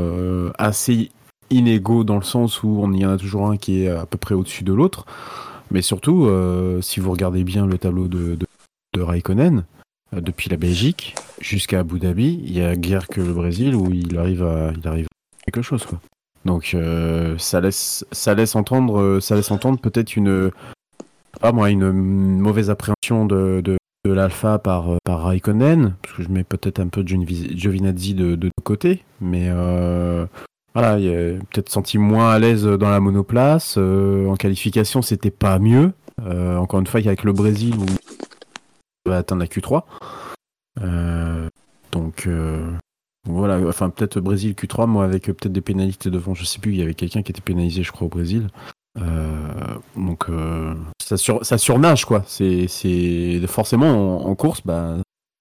assez 0.56 1.10
inégaux 1.50 2.02
dans 2.02 2.16
le 2.16 2.22
sens 2.22 2.62
où 2.62 2.80
on 2.82 2.92
y 2.94 3.04
en 3.04 3.10
a 3.10 3.18
toujours 3.18 3.46
un 3.50 3.58
qui 3.58 3.84
est 3.84 3.90
à 3.90 4.06
peu 4.06 4.16
près 4.16 4.34
au-dessus 4.34 4.64
de 4.64 4.72
l'autre. 4.72 5.04
Mais 5.70 5.82
surtout, 5.82 6.26
si 6.80 7.00
vous 7.00 7.10
regardez 7.10 7.44
bien 7.44 7.66
le 7.66 7.76
tableau 7.76 8.08
de, 8.08 8.38
de, 8.94 9.02
Raikkonen, 9.02 9.64
depuis 10.16 10.48
la 10.48 10.56
Belgique 10.56 11.14
jusqu'à 11.42 11.80
Abu 11.80 11.98
Dhabi, 11.98 12.40
il 12.42 12.56
y 12.56 12.62
a 12.62 12.74
guère 12.74 13.06
que 13.06 13.20
le 13.20 13.34
Brésil 13.34 13.74
où 13.74 13.92
il 13.92 14.16
arrive 14.16 14.44
à, 14.44 14.72
il 14.74 14.88
arrive 14.88 15.08
quelque 15.44 15.60
chose. 15.60 15.84
Quoi. 15.84 16.00
Donc 16.44 16.72
euh, 16.74 17.36
ça 17.38 17.60
laisse, 17.60 18.06
ça 18.12 18.34
laisse 18.34 18.56
entendre, 18.56 19.00
euh, 19.00 19.20
ça 19.20 19.34
laisse 19.34 19.50
entendre 19.50 19.78
peut-être 19.78 20.16
une, 20.16 20.50
pas 21.40 21.52
moi, 21.52 21.70
une 21.70 21.90
mauvaise 21.90 22.70
appréhension 22.70 23.26
de, 23.26 23.60
de, 23.62 23.76
de 24.04 24.12
l'alpha 24.12 24.58
par, 24.58 24.96
par 25.04 25.24
Raikkonen, 25.24 25.94
parce 26.02 26.16
que 26.16 26.22
je 26.22 26.28
mets 26.28 26.44
peut-être 26.44 26.80
un 26.80 26.88
peu 26.88 27.04
Giovinazzi 27.04 28.14
de, 28.14 28.34
de, 28.34 28.50
côté, 28.64 29.04
mais 29.20 29.50
voilà, 30.74 30.98
il 30.98 31.08
a 31.08 31.38
peut-être 31.50 31.70
senti 31.70 31.98
moins 31.98 32.30
à 32.30 32.38
l'aise 32.38 32.64
dans 32.64 32.90
la 32.90 33.00
monoplace. 33.00 33.76
en 33.76 34.36
qualification, 34.36 35.02
c'était 35.02 35.30
pas 35.30 35.58
mieux. 35.58 35.92
encore 36.24 36.80
une 36.80 36.86
fois, 36.86 37.00
avec 37.00 37.24
le 37.24 37.32
Brésil, 37.32 37.74
où 37.76 39.10
va 39.10 39.18
atteindre 39.18 39.42
la 39.42 39.48
Q3. 39.48 39.82
donc, 41.92 42.28
voilà, 43.26 43.58
enfin 43.68 43.90
peut-être 43.90 44.20
Brésil 44.20 44.54
Q3, 44.54 44.86
moi 44.86 45.04
avec 45.04 45.24
peut-être 45.26 45.52
des 45.52 45.60
pénalités 45.60 46.10
devant, 46.10 46.34
je 46.34 46.44
sais 46.44 46.58
plus, 46.58 46.72
il 46.72 46.78
y 46.78 46.82
avait 46.82 46.94
quelqu'un 46.94 47.22
qui 47.22 47.32
était 47.32 47.40
pénalisé, 47.40 47.82
je 47.82 47.92
crois, 47.92 48.06
au 48.06 48.10
Brésil. 48.10 48.48
Euh, 49.00 49.78
donc 49.96 50.28
euh, 50.28 50.74
ça, 51.00 51.16
ça 51.16 51.58
surnage 51.58 52.04
quoi. 52.04 52.24
C'est 52.26 52.66
forcément 53.46 54.26
en, 54.26 54.34
course. 54.34 54.62
Bah... 54.64 54.96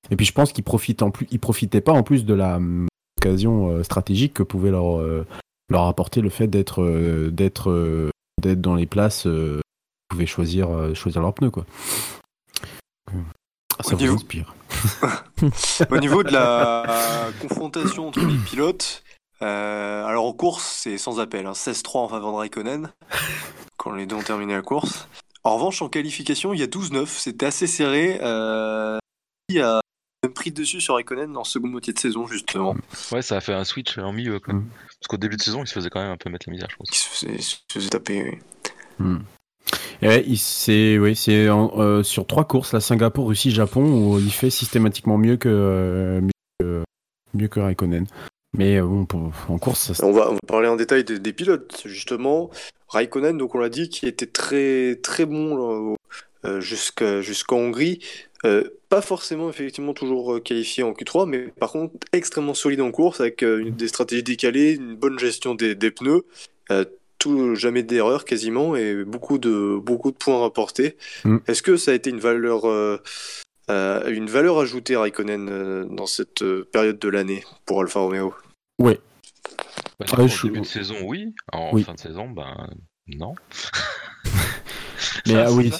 Et 0.09 0.15
puis 0.15 0.25
je 0.25 0.33
pense 0.33 0.53
qu'ils 0.53 0.63
profitent 0.63 1.01
en 1.01 1.11
plus, 1.11 1.27
ils 1.31 1.39
profitaient 1.39 1.81
pas 1.81 1.93
en 1.93 2.03
plus 2.03 2.25
de 2.25 2.33
la 2.33 2.57
hum, 2.57 2.87
occasion 3.19 3.69
euh, 3.69 3.83
stratégique 3.83 4.33
que 4.33 4.43
pouvait 4.43 4.71
leur 4.71 5.01
leur 5.69 5.83
apporter 5.83 6.21
le 6.21 6.29
fait 6.29 6.47
d'être 6.47 6.83
d'être 7.31 7.71
dans 8.41 8.75
les 8.75 8.85
places. 8.85 9.25
ils 9.25 9.61
pouvaient 10.09 10.25
choisir 10.25 10.95
choisir 10.95 11.21
leurs 11.21 11.33
pneus 11.33 11.51
quoi. 11.51 11.65
Ça 13.81 13.95
vous 13.95 14.05
inspire. 14.05 14.53
Au 15.91 15.97
niveau 15.97 16.23
de 16.23 16.31
la 16.31 17.29
confrontation 17.41 18.07
entre 18.07 18.21
les 18.21 18.37
pilotes, 18.37 19.03
euh, 19.41 20.05
alors 20.05 20.25
en 20.25 20.33
course, 20.33 20.63
c'est 20.63 20.97
sans 20.97 21.19
appel, 21.19 21.45
16-3 21.45 21.47
hein. 21.47 22.01
en 22.01 22.07
faveur 22.09 22.31
de 22.31 22.37
Raikkonen, 22.37 22.91
quand 23.77 23.91
les 23.91 24.05
deux 24.05 24.15
ont 24.15 24.23
terminé 24.23 24.53
la 24.53 24.61
course. 24.61 25.07
En 25.43 25.55
revanche, 25.55 25.81
en 25.81 25.89
qualification, 25.89 26.53
il 26.53 26.59
y 26.59 26.63
a 26.63 26.67
12-9, 26.67 27.05
c'était 27.07 27.45
assez 27.45 27.67
serré. 27.67 28.19
Euh, 28.21 28.97
il 29.49 29.61
a 29.61 29.79
pris 30.33 30.51
dessus 30.51 30.81
sur 30.81 30.95
Raikkonen 30.95 31.37
en 31.37 31.43
seconde 31.43 31.71
moitié 31.71 31.93
de 31.93 31.99
saison, 31.99 32.27
justement. 32.27 32.75
Ouais, 33.11 33.21
ça 33.21 33.37
a 33.37 33.41
fait 33.41 33.53
un 33.53 33.63
switch 33.63 33.97
en 33.97 34.11
milieu. 34.11 34.39
Quoi. 34.39 34.55
Mm. 34.55 34.67
Parce 34.67 35.07
qu'au 35.07 35.17
début 35.17 35.37
de 35.37 35.41
saison, 35.41 35.63
il 35.63 35.67
se 35.67 35.73
faisait 35.73 35.89
quand 35.89 36.01
même 36.01 36.11
un 36.11 36.17
peu 36.17 36.29
mettre 36.29 36.47
la 36.49 36.51
misère, 36.51 36.67
je 36.69 36.75
pense. 36.75 36.89
Il 37.23 37.41
se 37.41 37.57
faisait, 37.71 37.89
taper, 37.89 38.23
oui. 38.23 38.39
Mm. 38.99 39.19
C'est 40.01 40.97
oui, 40.97 41.15
c'est 41.15 41.47
euh, 41.47 42.03
sur 42.03 42.27
trois 42.27 42.45
courses, 42.45 42.73
la 42.73 42.79
Singapour, 42.79 43.27
Russie, 43.27 43.51
Japon, 43.51 43.83
où 43.83 44.19
il 44.19 44.31
fait 44.31 44.49
systématiquement 44.49 45.17
mieux 45.17 45.37
que 45.37 46.21
que, 46.59 46.83
mieux 47.33 47.47
que 47.47 47.59
Raikkonen. 47.59 48.05
Mais 48.57 48.77
euh, 48.77 48.85
bon, 48.85 49.31
en 49.49 49.57
course, 49.57 49.93
ça... 49.93 50.05
on, 50.05 50.11
va, 50.11 50.29
on 50.29 50.33
va 50.33 50.39
parler 50.47 50.67
en 50.67 50.75
détail 50.75 51.03
des, 51.03 51.33
pilotes, 51.33 51.83
justement. 51.85 52.49
Raikkonen, 52.87 53.37
donc 53.37 53.55
on 53.55 53.59
l'a 53.59 53.69
dit, 53.69 53.89
qui 53.89 54.07
était 54.07 54.25
très 54.25 54.95
très 54.95 55.25
bon 55.25 55.95
euh, 56.45 56.61
jusqu'en 56.61 57.57
Hongrie. 57.57 57.99
Euh, 58.45 58.69
pas 58.89 59.01
forcément 59.01 59.49
effectivement 59.49 59.93
toujours 59.93 60.41
qualifié 60.43 60.83
en 60.83 60.93
Q3, 60.93 61.27
mais 61.27 61.47
par 61.59 61.71
contre 61.71 61.95
extrêmement 62.13 62.53
solide 62.53 62.81
en 62.81 62.91
course 62.91 63.19
avec 63.19 63.41
une, 63.41 63.71
des 63.71 63.87
stratégies 63.87 64.23
décalées, 64.23 64.75
une 64.75 64.95
bonne 64.95 65.19
gestion 65.19 65.55
des, 65.55 65.75
des 65.75 65.91
pneus, 65.91 66.23
tout 67.17 67.55
jamais 67.55 67.83
d'erreur 67.83 68.25
quasiment 68.25 68.75
et 68.75 69.03
beaucoup 69.03 69.37
de 69.37 69.77
beaucoup 69.77 70.11
de 70.11 70.17
points 70.17 70.39
rapportés. 70.39 70.97
Mm. 71.23 71.37
Est-ce 71.47 71.61
que 71.61 71.77
ça 71.77 71.91
a 71.91 71.93
été 71.93 72.09
une 72.09 72.19
valeur 72.19 72.65
une 73.69 74.27
valeur 74.27 74.59
ajoutée 74.59 74.95
Raikkonen 74.95 75.87
dans 75.89 76.05
cette 76.05 76.43
période 76.71 76.99
de 76.99 77.09
l'année 77.09 77.43
pour 77.65 77.81
Alfa 77.81 77.99
Romeo? 77.99 78.33
Ouais. 78.79 78.99
Bah, 79.99 80.05
en 80.11 80.25
début 80.25 80.61
de 80.61 80.65
saison, 80.65 80.95
oui. 81.03 81.33
En 81.51 81.75
fin 81.77 81.93
de 81.93 81.99
saison, 81.99 82.29
ben 82.29 82.69
non. 83.07 83.33
Mais 85.27 85.35
ah 85.35 85.51
oui, 85.51 85.71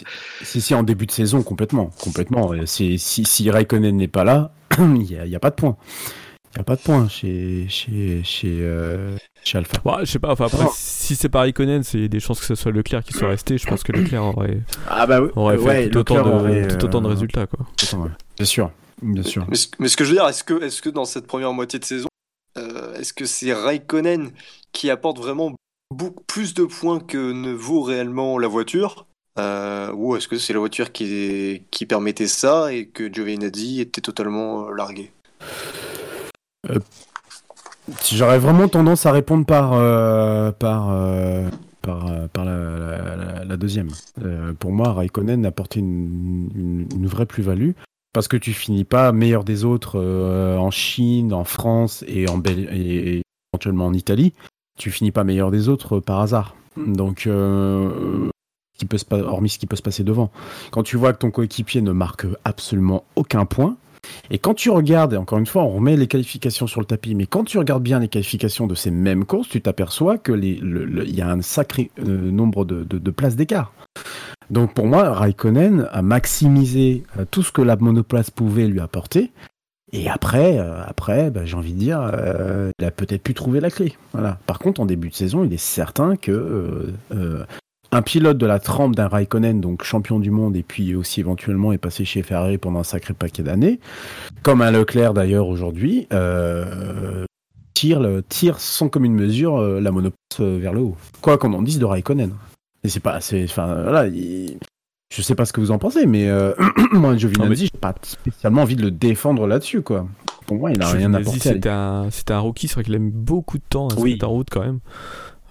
si, 0.42 0.62
si, 0.62 0.74
en 0.74 0.84
début 0.84 1.06
de 1.06 1.12
saison, 1.12 1.42
complètement. 1.44 1.90
complètement. 2.02 2.54
Si, 2.66 3.00
si, 3.00 3.24
si 3.26 3.50
Raikkonen 3.50 3.96
n'est 3.96 4.08
pas 4.08 4.24
là, 4.24 4.52
il 4.80 5.02
n'y 5.02 5.36
a, 5.36 5.40
pas 5.40 5.50
de 5.50 5.56
point. 5.56 5.78
Il 6.54 6.58
n'y 6.58 6.62
a 6.62 6.64
pas 6.64 6.76
de 6.76 6.82
point 6.82 7.08
chez, 7.08 7.68
chez, 7.70 8.22
chez, 8.24 8.58
euh, 8.62 9.16
chez 9.48 9.58
Alpha. 9.58 9.78
Bah, 9.84 10.00
je 10.02 10.12
sais 10.12 10.20
pas, 10.20 10.32
enfin, 10.32 10.46
après, 10.46 10.66
si 10.74 11.16
c'est 11.16 11.30
pas 11.30 11.42
Raikkonen, 11.42 11.84
c'est 11.84 12.08
des 12.08 12.20
chances 12.20 12.40
que 12.40 12.46
ce 12.46 12.56
soit 12.56 12.72
Leclerc 12.72 13.04
qui 13.04 13.14
soit 13.14 13.30
resté. 13.30 13.58
Je 13.58 13.66
pense 13.66 13.84
que 13.84 13.92
Leclerc 13.92 14.24
aurait, 14.24 14.62
ah 14.90 15.08
bah 15.08 15.22
aurait 15.36 15.58
fait 15.58 15.90
tout, 15.90 16.00
autant 16.00 16.24
de, 16.24 16.68
tout 16.68 16.86
autant 16.86 17.02
de 17.02 17.08
euh, 17.08 17.10
résultats. 17.10 17.48
Quoi. 17.48 17.66
Bien 18.38 18.46
sûr. 18.46 18.72
Bien 19.02 19.24
sûr. 19.24 19.46
Mais, 19.50 19.58
mais, 19.80 19.88
ce 19.88 19.98
que 19.98 20.04
je 20.04 20.10
veux 20.10 20.16
dire, 20.16 20.28
est-ce 20.28 20.44
que, 20.44 20.64
est 20.64 20.82
que 20.82 20.90
dans 20.90 21.06
cette 21.06 21.28
première 21.28 21.54
moitié 21.54 21.80
de 21.80 21.86
saison, 21.86 22.08
euh, 22.58 22.96
est-ce 22.96 23.14
que 23.14 23.26
c'est 23.26 23.54
Raikkonen 23.54 24.32
qui 24.72 24.90
apporte 24.90 25.20
vraiment 25.20 25.54
beaucoup 25.92 26.24
plus 26.24 26.54
de 26.54 26.64
points 26.66 27.00
que 27.00 27.32
ne 27.32 27.52
vaut 27.52 27.82
réellement 27.82 28.38
la 28.38 28.48
voiture 28.48 29.06
euh, 29.40 29.92
Ou 29.94 30.16
est-ce 30.16 30.28
que 30.28 30.38
c'est 30.38 30.54
la 30.54 30.60
voiture 30.60 30.92
qui, 30.92 31.64
qui 31.72 31.86
permettait 31.86 32.28
ça 32.28 32.74
et 32.74 32.88
que 32.88 33.12
Giovinazzi 33.12 33.82
était 33.82 34.02
totalement 34.02 34.68
euh, 34.68 34.74
largué? 34.74 35.12
J'aurais 38.12 38.40
vraiment 38.40 38.68
tendance 38.68 39.06
à 39.06 39.12
répondre 39.12 39.46
par, 39.46 39.72
par, 40.56 40.94
par, 41.82 42.30
par 42.30 42.46
la, 42.46 43.58
deuxième. 43.58 43.90
pour 44.60 44.72
moi, 44.72 44.94
Raikkonen 44.94 45.46
apportait 45.46 45.80
une, 45.80 46.86
une 46.94 47.08
vraie 47.08 47.26
plus-value 47.26 47.72
parce 48.18 48.28
que 48.28 48.38
tu 48.38 48.52
finis 48.52 48.84
pas 48.84 49.12
meilleur 49.12 49.44
des 49.44 49.64
autres 49.64 50.00
euh, 50.00 50.58
en 50.58 50.72
Chine, 50.72 51.34
en 51.34 51.44
France 51.44 52.04
et 52.08 52.28
en 52.28 52.42
et 52.48 53.22
éventuellement 53.54 53.86
en 53.86 53.94
Italie. 53.94 54.34
Tu 54.80 54.90
finis 54.90 55.12
pas 55.12 55.24
meilleur 55.24 55.52
des 55.52 55.70
autres 55.70 55.98
euh, 55.98 56.02
par 56.02 56.22
hasard. 56.22 56.56
Donc, 56.78 57.28
euh, 57.28 58.28
hormis 59.12 59.50
ce 59.50 59.60
qui 59.60 59.68
peut 59.68 59.76
se 59.76 59.84
passer 59.84 60.04
devant. 60.04 60.32
Quand 60.72 60.82
tu 60.82 60.98
vois 60.98 61.14
que 61.14 61.20
ton 61.20 61.30
coéquipier 61.30 61.82
ne 61.82 61.92
marque 61.92 62.26
absolument 62.44 63.04
aucun 63.16 63.46
point, 63.46 63.78
et 64.32 64.38
quand 64.38 64.54
tu 64.54 64.70
regardes, 64.70 65.14
et 65.14 65.18
encore 65.18 65.40
une 65.40 65.46
fois, 65.46 65.64
on 65.64 65.70
remet 65.70 65.98
les 65.98 66.08
qualifications 66.08 66.68
sur 66.68 66.80
le 66.82 66.86
tapis, 66.86 67.16
mais 67.16 67.26
quand 67.26 67.44
tu 67.44 67.58
regardes 67.58 67.84
bien 67.84 68.00
les 68.00 68.08
qualifications 68.08 68.68
de 68.68 68.76
ces 68.76 68.92
mêmes 68.92 69.26
courses, 69.26 69.50
tu 69.50 69.62
t'aperçois 69.62 70.18
que 70.18 70.32
il 70.34 71.16
y 71.16 71.22
a 71.22 71.30
un 71.30 71.42
sacré 71.42 71.92
nombre 71.98 72.66
de 72.66 73.12
places 73.12 73.36
d'écart. 73.36 73.74
Donc 74.50 74.74
pour 74.74 74.88
moi, 74.88 75.14
Raikkonen 75.14 75.88
a 75.92 76.02
maximisé 76.02 77.04
euh, 77.18 77.26
tout 77.30 77.44
ce 77.44 77.52
que 77.52 77.62
la 77.62 77.76
monoplace 77.76 78.32
pouvait 78.32 78.68
lui 78.68 78.80
apporter. 78.80 79.32
Et 79.94 80.10
après, 80.10 80.58
euh, 80.60 80.82
après, 80.86 81.32
bah, 81.32 81.46
j'ai 81.46 81.56
envie 81.56 81.74
de 81.74 81.80
dire, 81.80 82.02
euh, 82.02 82.72
il 82.80 82.86
a 82.86 82.92
peut-être 82.92 83.24
pu 83.24 83.34
trouver 83.34 83.60
la 83.60 83.72
clé. 83.72 83.94
Voilà. 84.14 84.40
Par 84.46 84.60
contre, 84.60 84.82
en 84.82 84.86
début 84.86 85.10
de 85.10 85.16
saison, 85.16 85.44
il 85.44 85.54
est 85.54 85.58
certain 85.58 86.16
que 86.16 86.94
un 87.92 88.02
pilote 88.02 88.38
de 88.38 88.46
la 88.46 88.60
trempe 88.60 88.96
d'un 88.96 89.08
Raikkonen, 89.08 89.62
donc 89.62 89.84
champion 89.84 90.20
du 90.20 90.32
monde, 90.32 90.56
et 90.56 90.64
puis 90.64 90.96
aussi 90.96 91.20
éventuellement 91.20 91.72
est 91.72 91.78
passé 91.78 92.06
chez 92.06 92.24
Ferrari 92.24 92.58
pendant 92.58 92.80
un 92.80 92.84
sacré 92.84 93.14
paquet 93.14 93.44
d'années, 93.44 93.80
comme 94.44 94.62
un 94.62 94.72
Leclerc 94.72 95.14
d'ailleurs 95.14 95.48
aujourd'hui, 95.48 96.08
tire, 97.74 98.08
tire 98.30 98.60
sans 98.60 98.90
commune 98.90 99.14
mesure 99.14 99.62
la 99.62 99.92
monoplace 99.92 100.40
vers 100.40 100.74
le 100.74 100.82
haut. 100.82 100.98
Quoi 101.22 101.38
qu'on 101.38 101.54
en 101.54 101.62
dise 101.62 101.80
de 101.80 101.86
Raikkonen 101.86 102.34
c'est 102.90 103.00
pas, 103.00 103.18
enfin, 103.18 103.82
voilà, 103.84 104.10
je 104.10 105.22
sais 105.22 105.36
pas 105.36 105.46
ce 105.46 105.54
que 105.54 105.62
vous 105.62 105.72
en 105.72 105.78
pensez, 105.78 106.06
mais 106.06 106.30
euh, 106.30 106.54
moi, 106.92 107.16
Giovinazzi, 107.16 107.70
j'ai 107.72 107.80
pas 107.80 107.96
spécialement 108.02 108.64
envie 108.64 108.76
de 108.76 108.84
le 108.84 108.92
défendre 108.92 109.48
là-dessus, 109.48 109.82
quoi. 109.82 110.08
Pour 110.46 110.58
moi, 110.58 110.72
il 110.72 110.82
a 110.82 110.88
rien 110.88 111.14
à 111.14 111.20
apporté. 111.20 111.40
C'était 111.40 111.70
un, 111.70 112.08
un 112.30 112.40
rookie, 112.40 112.68
c'est 112.68 112.76
vrai 112.76 112.84
qu'il 112.84 112.96
a 112.96 113.00
mis 113.00 113.12
beaucoup 113.12 113.58
de 113.58 113.64
temps 113.68 113.88
à 113.88 113.96
se 113.96 114.02
mettre 114.02 114.28
en 114.28 114.32
route 114.32 114.48
quand 114.50 114.62
même. 114.62 114.80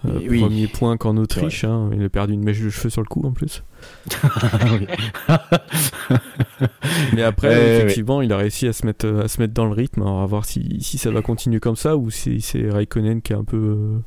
Euh, 0.07 0.39
premier 0.39 0.67
point 0.67 0.97
qu'en 0.97 1.17
Autriche, 1.17 1.63
hein, 1.63 1.89
il 1.93 2.03
a 2.03 2.09
perdu 2.09 2.33
une 2.33 2.43
mèche 2.43 2.61
de 2.61 2.69
cheveux 2.69 2.89
sur 2.89 3.01
le 3.01 3.07
coup 3.07 3.21
en 3.25 3.31
plus. 3.31 3.63
Mais 7.13 7.23
après, 7.23 7.77
effectivement, 7.77 8.21
il 8.21 8.31
a 8.33 8.37
réussi 8.37 8.67
à 8.67 8.73
se 8.73 8.85
mettre 8.85 9.07
à 9.23 9.27
se 9.27 9.39
mettre 9.41 9.53
dans 9.53 9.65
le 9.65 9.73
rythme. 9.73 10.01
on 10.01 10.19
va 10.19 10.25
voir 10.25 10.45
si, 10.45 10.77
si 10.81 10.97
ça 10.97 11.11
va 11.11 11.21
continuer 11.21 11.59
comme 11.59 11.75
ça 11.75 11.97
ou 11.97 12.09
si 12.09 12.41
c'est 12.41 12.69
Raikkonen 12.69 13.21
qui 13.21 13.33
est 13.33 13.35
un 13.35 13.43
peu 13.43 13.57
euh, 13.57 13.99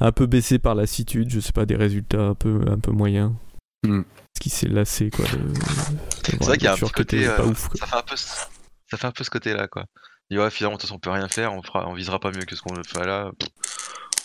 un 0.00 0.12
peu 0.12 0.26
baissé 0.26 0.58
par 0.58 0.74
lassitude, 0.74 1.30
je 1.30 1.40
sais 1.40 1.52
pas, 1.52 1.66
des 1.66 1.76
résultats 1.76 2.28
un 2.28 2.34
peu, 2.34 2.60
un 2.68 2.78
peu 2.78 2.92
moyens. 2.92 3.32
Mm. 3.86 4.02
Ce 4.36 4.40
qui 4.40 4.50
s'est 4.50 4.68
lassé, 4.68 5.10
quoi. 5.10 5.24
C'est 6.24 6.42
vrai 6.42 6.56
qu'il 6.56 6.64
y 6.64 6.68
a 6.68 6.72
un 6.72 6.76
petit 6.76 6.92
côté. 6.92 7.26
Euh, 7.26 7.36
ça, 7.74 7.86
fait 7.86 7.96
un 7.96 8.02
peu, 8.02 8.16
ça 8.16 8.96
fait 8.96 9.06
un 9.06 9.12
peu 9.12 9.24
ce 9.24 9.30
côté-là, 9.30 9.68
quoi. 9.68 9.84
Il 10.30 10.38
ouais, 10.38 10.50
finalement, 10.50 10.76
de 10.76 10.80
toute 10.80 10.88
façon, 10.88 10.96
on 10.96 11.00
peut 11.00 11.10
rien 11.10 11.28
faire, 11.28 11.54
on, 11.54 11.62
fera, 11.62 11.88
on 11.88 11.94
visera 11.94 12.20
pas 12.20 12.30
mieux 12.30 12.44
que 12.44 12.54
ce 12.54 12.62
qu'on 12.62 12.74
fait 12.84 13.06
là. 13.06 13.30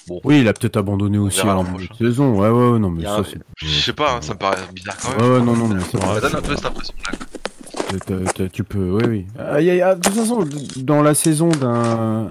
Bon. 0.08 0.20
Oui, 0.24 0.42
il 0.42 0.48
a 0.48 0.54
peut-être 0.54 0.78
abandonné 0.78 1.18
aussi 1.18 1.42
à 1.42 1.56
la 1.56 1.66
saison. 1.98 2.40
Ouais, 2.40 2.50
ouais, 2.50 2.80
non, 2.80 2.90
mais 2.90 3.04
ça, 3.04 3.22
Je 3.58 3.68
sais 3.68 3.94
pas, 3.94 4.16
hein, 4.16 4.22
ça 4.22 4.34
me 4.34 4.40
paraît 4.40 4.58
bizarre 4.74 4.98
quand 4.98 5.12
même. 5.12 5.22
Ouais, 5.22 5.38
ouais 5.38 5.46
non, 5.46 5.56
non, 5.56 5.68
mais 5.68 5.82
ça 5.82 6.20
donne 6.20 6.36
un 6.36 6.42
peu 6.42 6.56
cette 6.56 6.66
impression-là. 6.66 8.50
Tu 8.52 8.64
peux, 8.64 8.92
oui, 8.92 9.04
oui. 9.08 9.26
Ah, 9.38 9.60
de 9.96 10.02
toute 10.02 10.14
façon, 10.14 10.46
dans 10.78 11.02
la 11.02 11.14
saison 11.14 11.50
d'un 11.50 12.30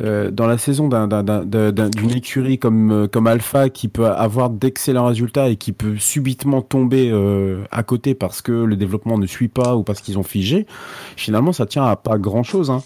euh, 0.00 0.30
dans 0.30 0.46
la 0.46 0.56
saison 0.56 0.88
d'une 0.88 2.10
écurie 2.12 2.60
comme, 2.60 2.92
euh, 2.92 3.08
comme 3.08 3.26
Alpha 3.26 3.70
qui 3.70 3.88
peut 3.88 4.06
avoir 4.06 4.48
d'excellents 4.48 5.06
résultats 5.06 5.48
et 5.48 5.56
qui 5.56 5.72
peut 5.72 5.96
subitement 5.98 6.62
tomber 6.62 7.10
euh, 7.10 7.64
à 7.72 7.82
côté 7.82 8.14
parce 8.14 8.40
que 8.40 8.52
le 8.52 8.76
développement 8.76 9.18
ne 9.18 9.26
suit 9.26 9.48
pas 9.48 9.74
ou 9.74 9.82
parce 9.82 10.00
qu'ils 10.00 10.16
ont 10.16 10.22
figé, 10.22 10.68
finalement 11.16 11.52
ça 11.52 11.66
tient 11.66 11.84
à 11.84 11.96
pas 11.96 12.18
grand 12.18 12.44
chose. 12.44 12.70
Hein. 12.70 12.84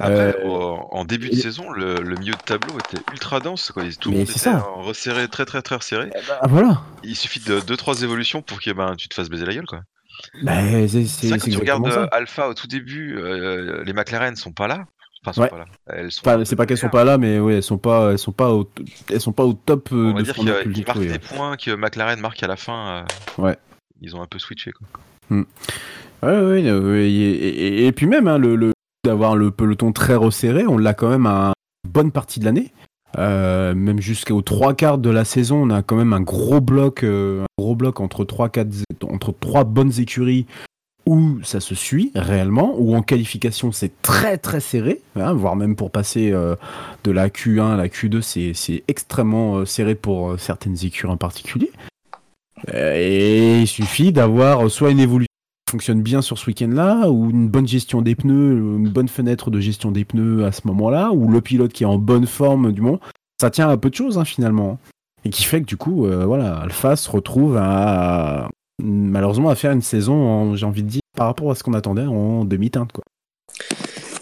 En 0.00 1.04
début 1.04 1.30
de 1.30 1.36
saison, 1.36 1.70
le, 1.70 2.00
milieu 2.18 2.32
de 2.34 2.38
tableau 2.44 2.74
était 2.78 3.02
ultra 3.12 3.40
dense. 3.40 3.70
Quoi. 3.72 3.84
Tout 4.00 4.10
le 4.10 4.18
monde 4.18 4.28
était 4.28 4.38
ça. 4.38 4.66
resserré, 4.76 5.28
très 5.28 5.44
très 5.44 5.62
très 5.62 5.76
resserré. 5.76 6.10
Eh 6.14 6.18
ben, 6.28 6.48
voilà. 6.48 6.82
Il 7.02 7.16
suffit 7.16 7.40
de 7.40 7.60
2-3 7.60 8.02
évolutions 8.04 8.42
pour 8.42 8.60
que 8.60 8.70
ben, 8.72 8.94
tu 8.96 9.08
te 9.08 9.14
fasses 9.14 9.28
baiser 9.30 9.46
la 9.46 9.54
gueule. 9.54 9.66
Quoi. 9.66 9.80
Bah, 10.42 10.52
c'est 10.88 11.28
que 11.28 11.30
quand 11.38 11.50
tu 11.50 11.58
regardes 11.58 11.90
ça. 11.90 12.00
euh, 12.02 12.06
Alpha 12.12 12.48
au 12.48 12.54
tout 12.54 12.66
début, 12.66 13.16
euh, 13.18 13.82
les 13.84 13.92
McLaren 13.92 14.36
sont 14.36 14.52
pas 14.52 14.68
là. 14.68 14.84
Enfin, 15.26 15.32
sont 15.32 15.40
Ouais. 15.42 15.48
pas 15.48 15.58
là. 15.58 15.64
Enfin, 15.88 16.40
un 16.40 16.44
c'est 16.44 16.50
peu 16.50 16.56
pas 16.56 16.66
qu'elles 16.66 16.76
sont 16.78 16.88
pas 16.90 17.04
là, 17.04 17.16
mais 17.18 17.38
oui, 17.38 17.54
elles 17.54 17.62
sont 17.62 17.78
pas, 17.78 18.12
elles 18.12 18.18
sont 18.18 18.32
pas 18.32 18.50
au, 18.52 18.70
elles 19.10 19.20
sont 19.22 19.32
pas 19.32 19.44
au 19.44 19.54
top 19.54 19.88
euh, 19.92 20.10
On 20.10 20.12
va 20.12 20.18
de 20.20 20.24
dire 20.24 20.34
ce 20.34 20.40
qu'on 20.40 20.46
a 20.48 20.52
qu'ils 20.62 20.68
marquent 20.68 20.74
découvrir. 20.98 21.12
des 21.12 21.18
points 21.18 21.56
que 21.56 21.70
McLaren 21.74 22.20
marque 22.20 22.42
à 22.42 22.46
la 22.46 22.56
fin. 22.56 23.04
euh, 23.38 23.42
Ouais. 23.42 23.56
Ils 24.02 24.14
ont 24.14 24.22
un 24.22 24.26
peu 24.26 24.38
switché. 24.38 24.70
Quoi. 24.72 24.86
Ouais, 25.30 25.44
ouais, 26.22 26.68
euh, 26.68 27.00
et, 27.00 27.08
et- 27.10 27.86
et 27.86 27.92
puis 27.92 28.06
même 28.06 28.28
hein, 28.28 28.36
le, 28.38 28.54
le- 28.56 28.72
d'avoir 29.04 29.36
le 29.36 29.50
peloton 29.50 29.92
très 29.92 30.16
resserré, 30.16 30.66
on 30.66 30.78
l'a 30.78 30.94
quand 30.94 31.08
même 31.08 31.26
à 31.26 31.52
une 31.84 31.90
bonne 31.90 32.10
partie 32.10 32.40
de 32.40 32.44
l'année. 32.44 32.72
Euh, 33.16 33.74
même 33.74 34.00
jusqu'aux 34.00 34.42
trois 34.42 34.74
quarts 34.74 34.98
de 34.98 35.10
la 35.10 35.24
saison, 35.24 35.62
on 35.62 35.70
a 35.70 35.82
quand 35.82 35.96
même 35.96 36.12
un 36.12 36.20
gros 36.20 36.60
bloc, 36.60 37.04
euh, 37.04 37.42
un 37.42 37.62
gros 37.62 37.76
bloc 37.76 38.00
entre 38.00 38.24
trois, 38.24 39.64
bonnes 39.64 39.92
écuries 40.00 40.46
où 41.06 41.38
ça 41.42 41.60
se 41.60 41.74
suit 41.74 42.10
réellement, 42.14 42.74
où 42.78 42.96
en 42.96 43.02
qualification 43.02 43.72
c'est 43.72 44.00
très 44.00 44.38
très 44.38 44.60
serré, 44.60 45.02
hein, 45.16 45.34
voire 45.34 45.54
même 45.54 45.76
pour 45.76 45.90
passer 45.90 46.32
euh, 46.32 46.56
de 47.04 47.10
la 47.10 47.28
Q1 47.28 47.74
à 47.74 47.76
la 47.76 47.88
Q2, 47.88 48.22
c'est, 48.54 48.82
extrêmement 48.88 49.64
serré 49.66 49.94
pour 49.94 50.40
certaines 50.40 50.82
écuries 50.82 51.12
en 51.12 51.18
particulier. 51.18 51.70
Et 52.72 53.60
il 53.60 53.66
suffit 53.66 54.12
d'avoir 54.12 54.70
soit 54.70 54.90
une 54.90 55.00
évolution 55.00 55.28
fonctionne 55.74 56.02
bien 56.02 56.22
sur 56.22 56.38
ce 56.38 56.46
week-end-là, 56.46 57.10
ou 57.10 57.30
une 57.30 57.48
bonne 57.48 57.66
gestion 57.66 58.00
des 58.00 58.14
pneus, 58.14 58.52
une 58.52 58.88
bonne 58.88 59.08
fenêtre 59.08 59.50
de 59.50 59.58
gestion 59.58 59.90
des 59.90 60.04
pneus 60.04 60.44
à 60.44 60.52
ce 60.52 60.60
moment-là, 60.68 61.10
ou 61.10 61.28
le 61.28 61.40
pilote 61.40 61.72
qui 61.72 61.82
est 61.82 61.86
en 61.86 61.98
bonne 61.98 62.28
forme 62.28 62.70
du 62.70 62.80
moment. 62.80 63.00
Ça 63.40 63.50
tient 63.50 63.68
à 63.68 63.76
peu 63.76 63.90
de 63.90 63.94
choses 63.96 64.16
hein, 64.16 64.24
finalement. 64.24 64.78
Et 65.24 65.30
qui 65.30 65.42
fait 65.42 65.60
que 65.62 65.66
du 65.66 65.76
coup, 65.76 66.06
euh, 66.06 66.26
voilà, 66.26 66.58
Alpha 66.58 66.94
se 66.94 67.10
retrouve 67.10 67.56
à 67.56 68.48
malheureusement 68.80 69.48
à 69.48 69.56
faire 69.56 69.72
une 69.72 69.82
saison, 69.82 70.54
j'ai 70.54 70.64
envie 70.64 70.84
de 70.84 70.88
dire, 70.88 71.00
par 71.16 71.26
rapport 71.26 71.50
à 71.50 71.56
ce 71.56 71.64
qu'on 71.64 71.74
attendait 71.74 72.06
en 72.06 72.44
demi-teinte. 72.44 72.92
Quoi. 72.92 73.02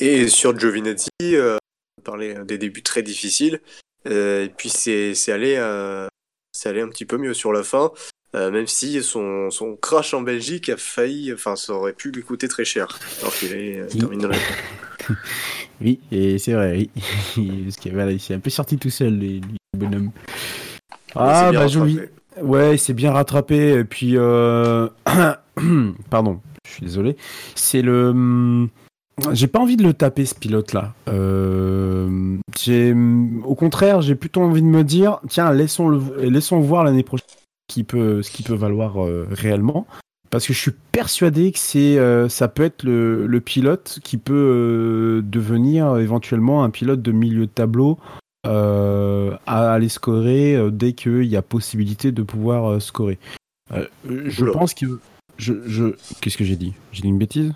Et 0.01 0.29
sur 0.29 0.59
Giovinazzi, 0.59 1.11
euh, 1.23 1.59
on 1.99 2.03
parlait 2.03 2.35
des 2.47 2.57
débuts 2.57 2.83
très 2.83 3.03
difficiles. 3.03 3.61
euh, 4.09 4.47
et 4.47 4.49
puis 4.49 4.71
c'est 4.71 5.15
c'est 5.15 5.33
allé, 5.33 5.57
euh, 5.59 6.09
c'est 6.53 6.69
allé 6.69 6.81
un 6.81 6.89
petit 6.89 7.05
peu 7.05 7.19
mieux 7.19 7.35
sur 7.35 7.53
la 7.53 7.63
fin. 7.63 7.91
euh, 8.35 8.51
même 8.51 8.67
si 8.67 9.03
son, 9.03 9.51
son 9.51 9.77
crash 9.77 10.15
en 10.15 10.23
Belgique 10.23 10.69
a 10.71 10.77
failli, 10.77 11.33
enfin 11.33 11.57
ça 11.57 11.73
aurait 11.75 11.93
pu 11.93 12.11
lui 12.11 12.23
coûter 12.23 12.49
très 12.49 12.65
cher, 12.65 12.99
alors 13.21 13.35
qu'il 13.35 13.53
est 13.53 13.79
euh, 13.81 13.87
Oui. 13.93 13.99
terminé 13.99 14.29
Oui, 15.81 16.01
et 16.13 16.39
c'est 16.39 16.53
vrai, 16.53 16.89
oui. 17.37 17.63
Parce 17.65 17.77
qu'il 17.77 17.93
voilà, 17.93 18.13
il 18.13 18.21
s'est 18.21 18.35
un 18.35 18.39
peu 18.41 18.51
sorti 18.51 18.79
tout 18.79 18.91
seul, 18.91 19.19
les, 19.19 19.41
les 19.41 19.79
bonhommes. 19.79 20.13
Ah, 21.15 21.51
bah 21.53 21.67
Jovi. 21.67 21.99
Ouais, 22.41 22.77
c'est 22.79 22.95
bien 22.95 23.13
rattrapé. 23.13 23.73
Et 23.75 23.85
puis, 23.85 24.17
euh... 24.17 24.89
pardon, 26.11 26.41
je 26.67 26.73
suis 26.73 26.83
désolé. 26.83 27.17
C'est 27.55 27.83
le. 27.83 28.69
J'ai 29.33 29.47
pas 29.47 29.61
envie 29.61 29.77
de 29.77 29.83
le 29.83 29.95
taper 29.95 30.25
ce 30.25 30.35
pilote-là. 30.35 30.95
Euh... 31.09 32.39
Au 33.45 33.55
contraire, 33.55 34.01
j'ai 34.03 34.15
plutôt 34.15 34.43
envie 34.43 34.63
de 34.63 34.67
me 34.67 34.85
dire, 34.85 35.21
tiens, 35.29 35.53
laissons 35.53 35.89
le, 35.89 36.29
laissons 36.29 36.61
voir 36.61 36.85
l'année 36.85 37.03
prochaine 37.03 37.27
ce 37.29 37.75
qui 37.75 37.85
peut, 37.85 38.23
ce 38.23 38.31
qui 38.31 38.43
peut 38.43 38.55
valoir 38.55 39.05
euh, 39.05 39.27
réellement. 39.31 39.87
Parce 40.31 40.47
que 40.47 40.53
je 40.53 40.59
suis 40.59 40.73
persuadé 40.93 41.53
que 41.53 41.59
c'est, 41.59 41.99
euh, 41.99 42.29
ça 42.29 42.49
peut 42.49 42.63
être 42.63 42.85
le, 42.85 43.27
le 43.27 43.41
pilote 43.41 43.99
qui 44.03 44.17
peut 44.17 45.23
devenir 45.25 45.99
éventuellement 45.99 46.65
un 46.65 46.71
pilote 46.71 47.03
de 47.03 47.13
milieu 47.13 47.47
de 47.47 47.53
tableau 47.53 47.99
à 48.45 49.73
aller 49.73 49.89
scorer 49.89 50.59
dès 50.73 50.95
qu'il 50.95 51.25
y 51.25 51.37
a 51.37 51.43
possibilité 51.43 52.13
de 52.13 52.23
pouvoir 52.23 52.81
scorer. 52.81 53.19
Je 54.05 54.45
pense 54.47 54.75
que 54.75 54.87
je, 55.37 55.55
je... 55.67 55.95
qu'est-ce 56.21 56.37
que 56.37 56.45
j'ai 56.45 56.57
dit? 56.57 56.73
J'ai 56.93 57.03
dit 57.03 57.09
une 57.09 57.19
bêtise? 57.19 57.53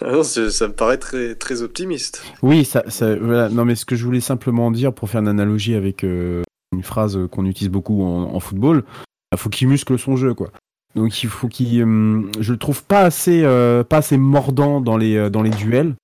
Ah 0.00 0.12
non, 0.12 0.22
ça 0.22 0.68
me 0.68 0.72
paraît 0.72 0.98
très, 0.98 1.34
très 1.34 1.62
optimiste. 1.62 2.22
Oui. 2.42 2.68
Non, 3.00 3.64
mais 3.64 3.74
ce 3.74 3.84
que 3.84 3.96
je 3.96 4.04
voulais 4.04 4.20
simplement 4.20 4.70
dire 4.70 4.92
pour 4.92 5.08
faire 5.08 5.20
une 5.20 5.28
analogie 5.28 5.74
avec 5.74 6.04
euh, 6.04 6.42
une 6.72 6.82
phrase 6.82 7.18
qu'on 7.30 7.46
utilise 7.46 7.70
beaucoup 7.70 8.02
en, 8.02 8.40
football, 8.40 8.84
il 9.32 9.38
faut 9.38 9.50
qu'il 9.50 9.68
muscle 9.68 9.98
son 9.98 10.16
jeu, 10.16 10.34
quoi. 10.34 10.50
Donc 10.94 11.22
il 11.22 11.28
faut 11.28 11.48
qu'il, 11.48 11.82
hum, 11.82 12.30
je 12.40 12.52
le 12.52 12.58
trouve 12.58 12.82
pas 12.82 13.02
assez, 13.02 13.42
euh, 13.44 13.84
pas 13.84 13.98
assez 13.98 14.16
mordant 14.16 14.80
dans 14.80 14.96
les 14.96 15.16
euh, 15.16 15.28
dans 15.28 15.42
les 15.42 15.50
duels. 15.50 15.94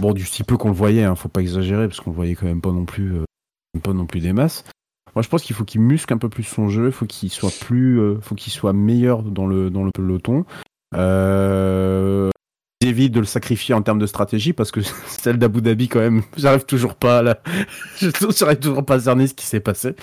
Bon, 0.00 0.12
du 0.12 0.24
si 0.24 0.44
peu 0.44 0.56
qu'on 0.56 0.68
le 0.68 0.74
voyait, 0.74 1.04
hein, 1.04 1.14
faut 1.14 1.28
pas 1.28 1.40
exagérer 1.40 1.86
parce 1.88 2.00
qu'on 2.00 2.10
le 2.10 2.16
voyait 2.16 2.34
quand 2.34 2.46
même 2.46 2.60
pas 2.60 2.72
non 2.72 2.84
plus, 2.84 3.14
euh, 3.14 3.24
pas 3.82 3.92
non 3.92 4.06
plus 4.06 4.20
des 4.20 4.32
masses. 4.32 4.64
Moi, 5.14 5.22
je 5.22 5.28
pense 5.28 5.42
qu'il 5.42 5.54
faut 5.54 5.64
qu'il 5.64 5.80
muscle 5.80 6.12
un 6.12 6.18
peu 6.18 6.28
plus 6.28 6.42
son 6.42 6.68
jeu, 6.68 6.90
faut 6.90 7.06
qu'il 7.06 7.30
soit 7.30 7.52
plus, 7.60 8.00
euh, 8.00 8.18
faut 8.20 8.34
qu'il 8.34 8.52
soit 8.52 8.72
meilleur 8.72 9.22
dans 9.22 9.46
le 9.46 9.70
dans 9.70 9.84
le 9.84 9.90
peloton. 9.92 10.44
Euh, 10.94 12.23
J'évite 12.82 13.12
de 13.12 13.20
le 13.20 13.26
sacrifier 13.26 13.74
en 13.74 13.82
termes 13.82 13.98
de 13.98 14.06
stratégie 14.06 14.52
parce 14.52 14.70
que 14.70 14.80
celle 15.06 15.38
d'Abu 15.38 15.60
Dhabi 15.62 15.88
quand 15.88 16.00
même, 16.00 16.22
j'arrive 16.36 16.64
toujours 16.64 16.94
pas 16.94 17.18
à 17.18 17.22
la... 17.22 17.38
je 17.98 18.10
j'arrive 18.36 18.58
toujours 18.58 18.84
pas 18.84 18.94
à 18.94 19.00
cerner 19.00 19.26
ce 19.26 19.34
qui 19.34 19.46
s'est 19.46 19.60
passé. 19.60 19.94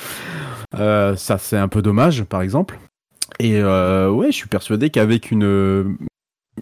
Euh, 0.75 1.15
ça 1.15 1.37
c'est 1.37 1.57
un 1.57 1.67
peu 1.67 1.81
dommage 1.81 2.23
par 2.23 2.41
exemple. 2.41 2.79
Et 3.39 3.55
euh, 3.55 4.09
ouais, 4.09 4.27
je 4.27 4.35
suis 4.35 4.47
persuadé 4.47 4.89
qu'avec 4.89 5.31
une 5.31 5.97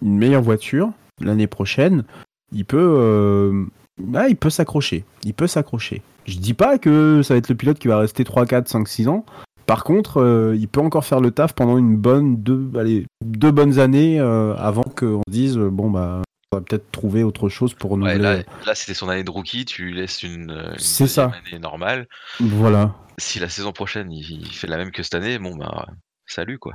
une 0.02 0.18
meilleure 0.18 0.42
voiture 0.42 0.92
l'année 1.20 1.46
prochaine, 1.46 2.04
il 2.52 2.64
peut 2.64 2.78
euh, 2.78 3.66
ah, 4.14 4.28
il 4.28 4.36
peut 4.36 4.50
s'accrocher, 4.50 5.04
il 5.24 5.34
peut 5.34 5.46
s'accrocher. 5.46 6.02
Je 6.26 6.38
dis 6.38 6.54
pas 6.54 6.78
que 6.78 7.22
ça 7.22 7.34
va 7.34 7.38
être 7.38 7.48
le 7.48 7.54
pilote 7.54 7.78
qui 7.78 7.88
va 7.88 7.98
rester 7.98 8.24
3 8.24 8.46
4 8.46 8.68
5 8.68 8.88
6 8.88 9.08
ans. 9.08 9.24
Par 9.70 9.84
contre, 9.84 10.20
euh, 10.20 10.56
il 10.58 10.66
peut 10.66 10.80
encore 10.80 11.04
faire 11.04 11.20
le 11.20 11.30
taf 11.30 11.54
pendant 11.54 11.78
une 11.78 11.96
bonne 11.96 12.42
deux 12.42 12.68
allez, 12.76 13.06
deux 13.24 13.52
bonnes 13.52 13.78
années 13.78 14.18
euh, 14.18 14.52
avant 14.56 14.82
qu'on 14.82 15.22
se 15.28 15.32
dise 15.32 15.56
bon 15.58 15.90
bah 15.90 16.22
on 16.50 16.56
va 16.56 16.60
peut-être 16.62 16.90
trouver 16.90 17.22
autre 17.22 17.48
chose 17.48 17.74
pour 17.74 17.92
Ouais, 17.92 18.14
renouveler. 18.14 18.18
là, 18.18 18.42
là 18.66 18.74
c'était 18.74 18.94
son 18.94 19.08
année 19.08 19.22
de 19.22 19.30
rookie, 19.30 19.64
tu 19.64 19.84
lui 19.84 19.94
laisses 19.94 20.24
une, 20.24 20.50
une 20.50 20.74
C'est 20.78 21.04
deuxième 21.04 21.30
ça. 21.30 21.38
année 21.48 21.60
normale. 21.60 22.08
Voilà. 22.40 22.96
Si 23.18 23.38
la 23.38 23.48
saison 23.48 23.70
prochaine 23.70 24.10
il, 24.10 24.28
il 24.42 24.52
fait 24.52 24.66
la 24.66 24.76
même 24.76 24.90
que 24.90 25.04
cette 25.04 25.14
année, 25.14 25.38
bon 25.38 25.54
bah 25.54 25.86
salut 26.26 26.58
quoi. 26.58 26.72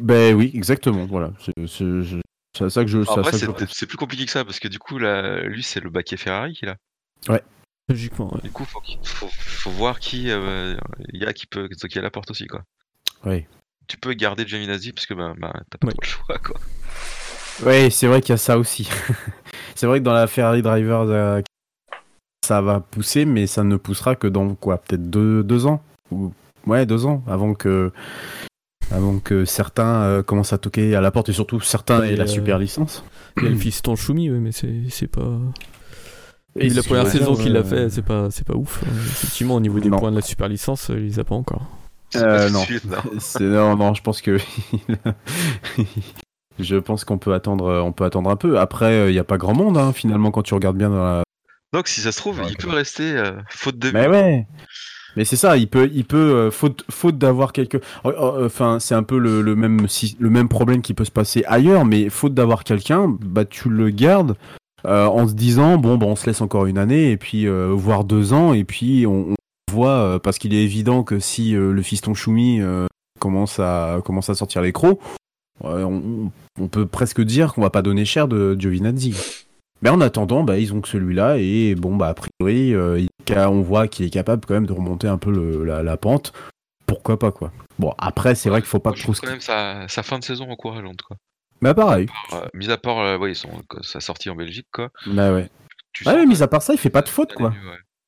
Ben 0.00 0.34
oui, 0.34 0.50
exactement. 0.54 1.04
Voilà. 1.04 1.32
C'est 1.66 2.70
ça 2.70 2.82
que 2.84 2.90
je. 2.90 3.02
c'est 3.04 3.18
Après 3.18 3.86
plus 3.86 3.98
compliqué 3.98 4.24
que 4.24 4.30
ça 4.32 4.46
parce 4.46 4.60
que 4.60 4.68
du 4.68 4.78
coup 4.78 4.96
là, 4.98 5.42
lui 5.42 5.62
c'est 5.62 5.80
le 5.80 5.90
baquet 5.90 6.16
Ferrari 6.16 6.54
qu'il 6.54 6.70
a. 6.70 6.76
Logiquement, 7.92 8.32
ouais. 8.34 8.40
Du 8.42 8.50
coup 8.50 8.64
faut, 8.64 8.80
faut, 9.02 9.28
faut 9.30 9.70
voir 9.70 9.98
qui 10.00 10.30
euh, 10.30 10.76
il 11.12 11.22
y 11.22 11.26
a 11.26 11.32
qui 11.32 11.46
peut 11.46 11.68
qui 11.68 11.98
a 11.98 12.02
la 12.02 12.10
porte 12.10 12.30
aussi 12.30 12.46
quoi. 12.46 12.62
Oui. 13.24 13.44
Tu 13.88 13.96
peux 13.96 14.12
garder 14.14 14.46
Giovinazzi 14.46 14.92
parce 14.92 15.06
que 15.06 15.14
bah, 15.14 15.34
bah, 15.38 15.52
t'as 15.70 15.78
pas 15.78 15.86
Ouais. 15.88 15.92
trop 15.92 16.02
le 16.02 16.06
choix 16.08 16.38
quoi. 16.38 16.56
Ouais, 17.64 17.90
c'est 17.90 18.06
vrai 18.06 18.20
qu'il 18.20 18.30
y 18.30 18.32
a 18.32 18.38
ça 18.38 18.58
aussi. 18.58 18.88
c'est 19.74 19.86
vrai 19.86 19.98
que 20.00 20.04
dans 20.04 20.12
la 20.14 20.26
Ferrari 20.26 20.62
Drivers, 20.62 21.00
euh, 21.10 21.40
ça 22.46 22.60
va 22.62 22.80
pousser, 22.80 23.24
mais 23.24 23.46
ça 23.46 23.62
ne 23.62 23.76
poussera 23.76 24.16
que 24.16 24.26
dans 24.26 24.54
quoi 24.54 24.78
Peut-être 24.78 25.08
deux, 25.10 25.42
deux 25.44 25.66
ans 25.66 25.82
Ou- 26.10 26.32
Ouais, 26.66 26.86
deux 26.86 27.06
ans 27.06 27.22
avant 27.26 27.54
que 27.54 27.92
avant 28.90 29.18
que 29.18 29.44
certains 29.44 30.02
euh, 30.02 30.22
commencent 30.22 30.52
à 30.52 30.58
toquer 30.58 30.94
à 30.94 31.00
la 31.00 31.10
porte 31.10 31.28
et 31.28 31.32
surtout 31.32 31.60
certains 31.60 32.04
Et, 32.04 32.12
aient 32.12 32.16
la 32.16 32.24
euh, 32.24 32.26
super 32.28 32.58
licence. 32.58 33.04
Il 33.38 33.44
y 33.44 33.46
a 33.46 33.50
le 33.50 33.56
fiston 33.56 33.96
Choumi, 33.96 34.30
oui, 34.30 34.38
mais 34.38 34.52
c'est 34.52 34.74
c'est 34.90 35.06
pas. 35.08 35.38
Et 36.58 36.68
la 36.68 36.82
c'est 36.82 36.88
première 36.88 37.06
saison 37.06 37.34
qu'il 37.34 37.56
a 37.56 37.60
euh, 37.60 37.64
fait, 37.64 37.90
c'est 37.90 38.02
pas, 38.02 38.30
c'est 38.30 38.46
pas 38.46 38.54
ouf. 38.54 38.82
Euh, 38.82 38.86
Effectivement, 39.06 39.54
au 39.56 39.60
niveau 39.60 39.80
des 39.80 39.88
Non. 39.88 39.98
points 39.98 40.10
de 40.10 40.16
la 40.16 40.22
super 40.22 40.48
licence, 40.48 40.90
euh, 40.90 40.98
il 40.98 41.06
les 41.06 41.18
a 41.18 41.24
pas 41.24 41.34
encore. 41.34 41.62
Euh, 42.16 42.48
de 42.48 42.52
non. 42.52 42.64
non. 42.84 42.96
C'est- 43.20 43.40
non, 43.42 43.76
non, 43.76 43.94
je 43.94 44.02
pense 44.02 44.20
que 44.20 44.38
je 46.58 46.76
pense 46.76 47.04
qu'on 47.04 47.18
peut 47.18 47.32
attendre, 47.34 47.82
on 47.84 47.92
peut 47.92 48.04
attendre 48.04 48.30
un 48.30 48.36
peu. 48.36 48.58
Après, 48.58 49.08
il 49.10 49.12
n'y 49.12 49.18
a 49.18 49.24
pas 49.24 49.38
grand 49.38 49.54
monde 49.54 49.78
hein, 49.78 49.92
finalement 49.92 50.30
quand 50.30 50.42
tu 50.42 50.54
regardes 50.54 50.76
bien 50.76 50.90
dans 50.90 51.02
la. 51.02 51.22
Donc 51.72 51.88
si 51.88 52.00
ça 52.00 52.12
se 52.12 52.18
trouve, 52.18 52.38
Ouais, 52.38 52.46
il 52.50 52.56
peut 52.56 52.70
rester 52.70 53.16
euh, 53.16 53.32
faute 53.48 53.78
de 53.78 53.90
Mais 53.92 54.06
ouais. 54.06 54.46
Mais 55.16 55.24
c'est 55.26 55.36
ça, 55.36 55.58
il 55.58 55.68
peut, 55.68 55.90
il 55.92 56.06
peut, 56.06 56.16
euh, 56.16 56.50
faute, 56.50 56.84
faute 56.90 57.18
d'avoir 57.18 57.52
quelques, 57.52 57.78
oh, 58.04 58.12
oh, 58.18 58.38
enfin, 58.44 58.78
c'est 58.80 58.94
un 58.94 59.02
peu 59.02 59.18
le, 59.18 59.42
le 59.42 59.54
même, 59.54 59.86
si- 59.86 60.16
le 60.18 60.30
même 60.30 60.48
problème 60.48 60.80
qui 60.80 60.94
peut 60.94 61.04
se 61.04 61.10
passer 61.10 61.44
ailleurs, 61.46 61.84
mais 61.84 62.08
faute 62.08 62.32
d'avoir 62.32 62.64
quelqu'un, 62.64 63.14
bah 63.20 63.44
tu 63.44 63.68
le 63.68 63.90
gardes 63.90 64.36
euh, 64.86 65.06
en 65.06 65.26
se 65.28 65.34
disant 65.34 65.78
bon, 65.78 65.96
bah, 65.96 66.06
on 66.06 66.16
se 66.16 66.26
laisse 66.26 66.40
encore 66.40 66.66
une 66.66 66.78
année 66.78 67.10
et 67.10 67.16
puis 67.16 67.46
euh, 67.46 67.68
voire 67.74 68.04
deux 68.04 68.32
ans 68.32 68.52
et 68.52 68.64
puis 68.64 69.06
on, 69.06 69.30
on 69.32 69.72
voit 69.72 69.90
euh, 69.90 70.18
parce 70.18 70.38
qu'il 70.38 70.54
est 70.54 70.62
évident 70.62 71.02
que 71.04 71.18
si 71.18 71.54
euh, 71.54 71.72
le 71.72 71.82
fiston 71.82 72.14
Choumi 72.14 72.60
commence 73.20 73.58
à 73.60 73.98
commence 74.04 74.28
à 74.30 74.34
sortir 74.34 74.62
les 74.62 74.72
crocs, 74.72 74.98
on, 75.62 76.30
on 76.60 76.68
peut 76.68 76.86
presque 76.86 77.20
dire 77.20 77.54
qu'on 77.54 77.62
va 77.62 77.70
pas 77.70 77.82
donner 77.82 78.04
cher 78.04 78.26
de 78.28 78.56
Giovinazzi. 78.58 79.14
Mais 79.80 79.90
en 79.90 80.00
attendant, 80.00 80.44
bah, 80.44 80.58
ils 80.58 80.72
ont 80.72 80.80
que 80.80 80.88
celui-là 80.88 81.38
et 81.38 81.74
bon, 81.74 81.96
bah, 81.96 82.08
a 82.08 82.14
priori, 82.14 82.74
on 82.76 83.62
voit 83.62 83.88
qu'il 83.88 84.06
est 84.06 84.10
capable 84.10 84.44
quand 84.46 84.54
même 84.54 84.66
de 84.66 84.72
remonter 84.72 85.08
un 85.08 85.18
peu 85.18 85.30
le- 85.32 85.64
la, 85.64 85.82
la 85.82 85.96
pente. 85.96 86.32
Pourquoi 86.86 87.18
pas, 87.18 87.32
quoi. 87.32 87.50
Bon, 87.78 87.92
après, 87.98 88.34
c'est 88.34 88.48
vrai 88.50 88.60
qu'il 88.60 88.68
faut 88.68 88.78
pas 88.78 88.92
je 88.94 89.02
trouve 89.02 89.18
quand 89.18 89.30
même 89.30 89.40
sa, 89.40 89.88
sa 89.88 90.02
fin 90.02 90.18
de 90.18 90.24
saison 90.24 90.48
encourageante 90.50 91.02
quoi. 91.02 91.16
Bah, 91.62 91.74
pareil. 91.74 92.06
Euh, 92.32 92.40
mis 92.54 92.70
à 92.70 92.76
part 92.76 92.98
euh, 92.98 93.16
ouais, 93.18 93.34
son, 93.34 93.48
sa 93.82 94.00
sortie 94.00 94.28
en 94.30 94.34
Belgique 94.34 94.66
quoi. 94.72 94.90
Bah, 95.06 95.32
ouais. 95.32 95.48
Tu 95.92 96.04
Ah 96.06 96.14
ouais, 96.14 96.26
mis 96.26 96.42
à 96.42 96.48
part 96.48 96.62
ça, 96.62 96.72
il 96.74 96.78
fait 96.78 96.90
pas 96.90 97.02
de 97.02 97.08
faute, 97.08 97.32
quoi. 97.34 97.54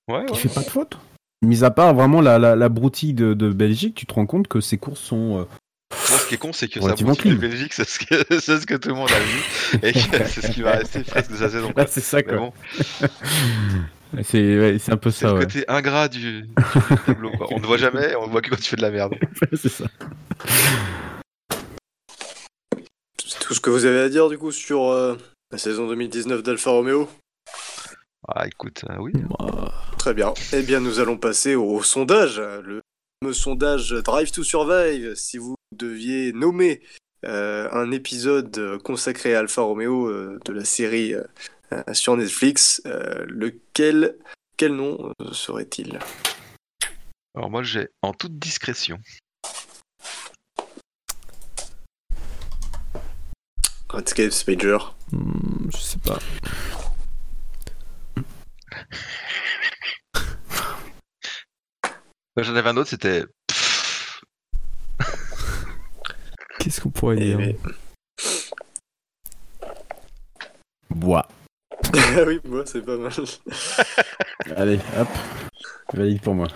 ouais. 0.08 0.14
Ouais, 0.14 0.26
Il 0.30 0.36
fait 0.36 0.52
pas 0.52 0.62
de 0.62 0.68
faute. 0.70 0.98
Mis 1.42 1.64
à 1.64 1.70
part 1.70 1.94
vraiment 1.94 2.20
la, 2.20 2.38
la, 2.38 2.56
la 2.56 2.68
broutille 2.68 3.14
de, 3.14 3.32
de 3.34 3.50
Belgique, 3.50 3.94
tu 3.94 4.06
te 4.06 4.14
rends 4.14 4.26
compte 4.26 4.48
que 4.48 4.60
ses 4.60 4.76
courses 4.78 5.00
sont. 5.00 5.38
euh, 5.40 5.44
Bon, 6.10 6.18
ce 6.18 6.26
qui 6.28 6.34
est 6.34 6.38
con, 6.38 6.52
c'est 6.52 6.66
que 6.68 6.80
motive 6.80 7.06
la 7.06 7.14
clean. 7.14 7.34
Belgique, 7.36 7.72
c'est 7.72 7.86
ce, 7.88 7.98
que, 7.98 8.14
c'est 8.40 8.58
ce 8.60 8.66
que 8.66 8.74
tout 8.74 8.88
le 8.88 8.94
monde 8.96 9.10
a 9.10 9.20
vu, 9.20 9.78
et 9.82 9.92
que 9.92 10.24
c'est 10.26 10.40
ce 10.42 10.50
qui 10.50 10.62
va 10.62 10.72
rester 10.72 11.02
presque 11.04 11.30
de 11.30 11.36
sa 11.36 11.48
saison. 11.50 11.72
c'est 11.86 12.00
ça 12.00 12.22
quoi. 12.22 12.36
bon, 12.36 12.52
C'est 14.22 14.78
c'est 14.78 14.92
un 14.92 14.96
peu 14.96 15.10
c'est 15.10 15.22
ça, 15.26 15.32
le 15.32 15.34
ouais. 15.34 15.40
côté 15.46 15.64
ingrat 15.68 16.08
du, 16.08 16.42
du 16.42 16.48
tableau. 17.06 17.30
Quoi. 17.32 17.48
On 17.50 17.58
ne 17.60 17.66
voit 17.66 17.76
jamais, 17.78 18.14
on 18.16 18.26
ne 18.26 18.30
voit 18.32 18.40
que 18.42 18.50
quand 18.50 18.56
tu 18.56 18.70
fais 18.70 18.76
de 18.76 18.82
la 18.82 18.90
merde. 18.90 19.14
c'est 19.52 19.68
ça. 19.68 19.84
C'est 23.44 23.48
tout 23.48 23.54
ce 23.56 23.60
que 23.60 23.68
vous 23.68 23.84
avez 23.84 24.00
à 24.00 24.08
dire 24.08 24.30
du 24.30 24.38
coup 24.38 24.52
sur 24.52 24.88
euh, 24.88 25.18
la 25.50 25.58
saison 25.58 25.86
2019 25.86 26.42
d'Alfa 26.42 26.70
Romeo? 26.70 27.10
Ah, 28.26 28.46
écoute, 28.46 28.84
euh, 28.88 28.96
oui. 28.98 29.12
Bah, 29.38 29.70
Très 29.98 30.14
bien. 30.14 30.32
Eh 30.54 30.62
bien, 30.62 30.80
nous 30.80 30.98
allons 30.98 31.18
passer 31.18 31.54
au 31.54 31.82
sondage, 31.82 32.40
le 32.40 32.80
fameux 33.20 33.34
sondage 33.34 33.90
Drive 33.90 34.32
to 34.32 34.42
Survive. 34.42 35.14
Si 35.14 35.36
vous 35.36 35.56
deviez 35.76 36.32
nommer 36.32 36.80
euh, 37.26 37.68
un 37.70 37.90
épisode 37.90 38.78
consacré 38.82 39.34
à 39.34 39.40
Alfa 39.40 39.60
Romeo 39.60 40.08
euh, 40.08 40.40
de 40.46 40.52
la 40.54 40.64
série 40.64 41.12
sur 41.92 42.16
Netflix, 42.16 42.80
euh, 42.86 43.26
lequel, 43.28 44.16
quel 44.56 44.72
nom 44.72 45.12
serait-il? 45.32 45.98
Alors 47.34 47.50
moi, 47.50 47.62
j'ai 47.62 47.88
en 48.00 48.14
toute 48.14 48.38
discrétion. 48.38 48.98
Redscape 53.94 54.32
Spager. 54.32 54.78
hmm, 55.12 55.70
je 55.72 55.76
sais 55.78 55.98
pas. 55.98 56.18
J'en 62.36 62.56
avais 62.56 62.70
un 62.70 62.76
autre, 62.76 62.90
c'était. 62.90 63.24
Qu'est-ce 66.58 66.80
qu'on 66.80 66.90
pourrait 66.90 67.16
Eh 67.18 67.24
dire 67.24 67.38
mais- 67.38 67.56
Bois. 70.90 71.28
Ah 71.92 72.22
oui, 72.26 72.40
moi, 72.44 72.64
c'est 72.66 72.82
pas 72.82 72.96
mal. 72.96 73.12
Allez, 74.56 74.80
hop. 74.98 75.08
Valide 75.92 76.20
pour 76.22 76.34
moi. 76.34 76.48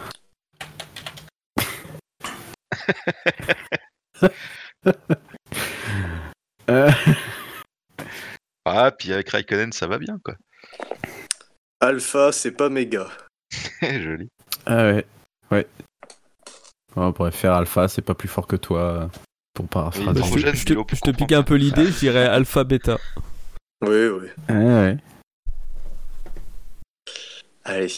Euh, 6.70 6.90
Ah, 9.10 9.14
avec 9.14 9.30
Raikkonen, 9.30 9.72
ça 9.72 9.86
va 9.86 9.98
bien, 9.98 10.18
quoi. 10.24 10.34
Alpha, 11.80 12.32
c'est 12.32 12.52
pas 12.52 12.68
méga. 12.68 13.06
Joli. 13.82 14.28
ah 14.66 14.84
ouais. 14.92 15.06
Ouais. 15.50 15.66
On 16.96 17.12
pourrait 17.12 17.30
faire 17.30 17.52
Alpha, 17.54 17.86
c'est 17.88 18.02
pas 18.02 18.14
plus 18.14 18.28
fort 18.28 18.46
que 18.46 18.56
toi. 18.56 19.10
Pour 19.54 19.64
Oui, 19.64 19.68
paraphraser. 19.70 20.20
Je, 20.20 20.26
Homogène, 20.26 20.52
te- 20.52 20.56
je 20.56 20.64
te, 20.64 20.70
Milo, 20.72 20.84
pour 20.84 20.96
je 20.96 21.00
te 21.02 21.10
pique 21.16 21.32
un 21.32 21.42
peu 21.42 21.54
l'idée, 21.54 21.86
je 21.86 21.98
dirais 21.98 22.26
alpha 22.26 22.64
bêta. 22.64 22.98
Oui, 23.82 24.06
oui. 24.08 24.26
Ouais, 24.48 24.54
ouais. 24.54 24.96
Allez, 27.64 27.92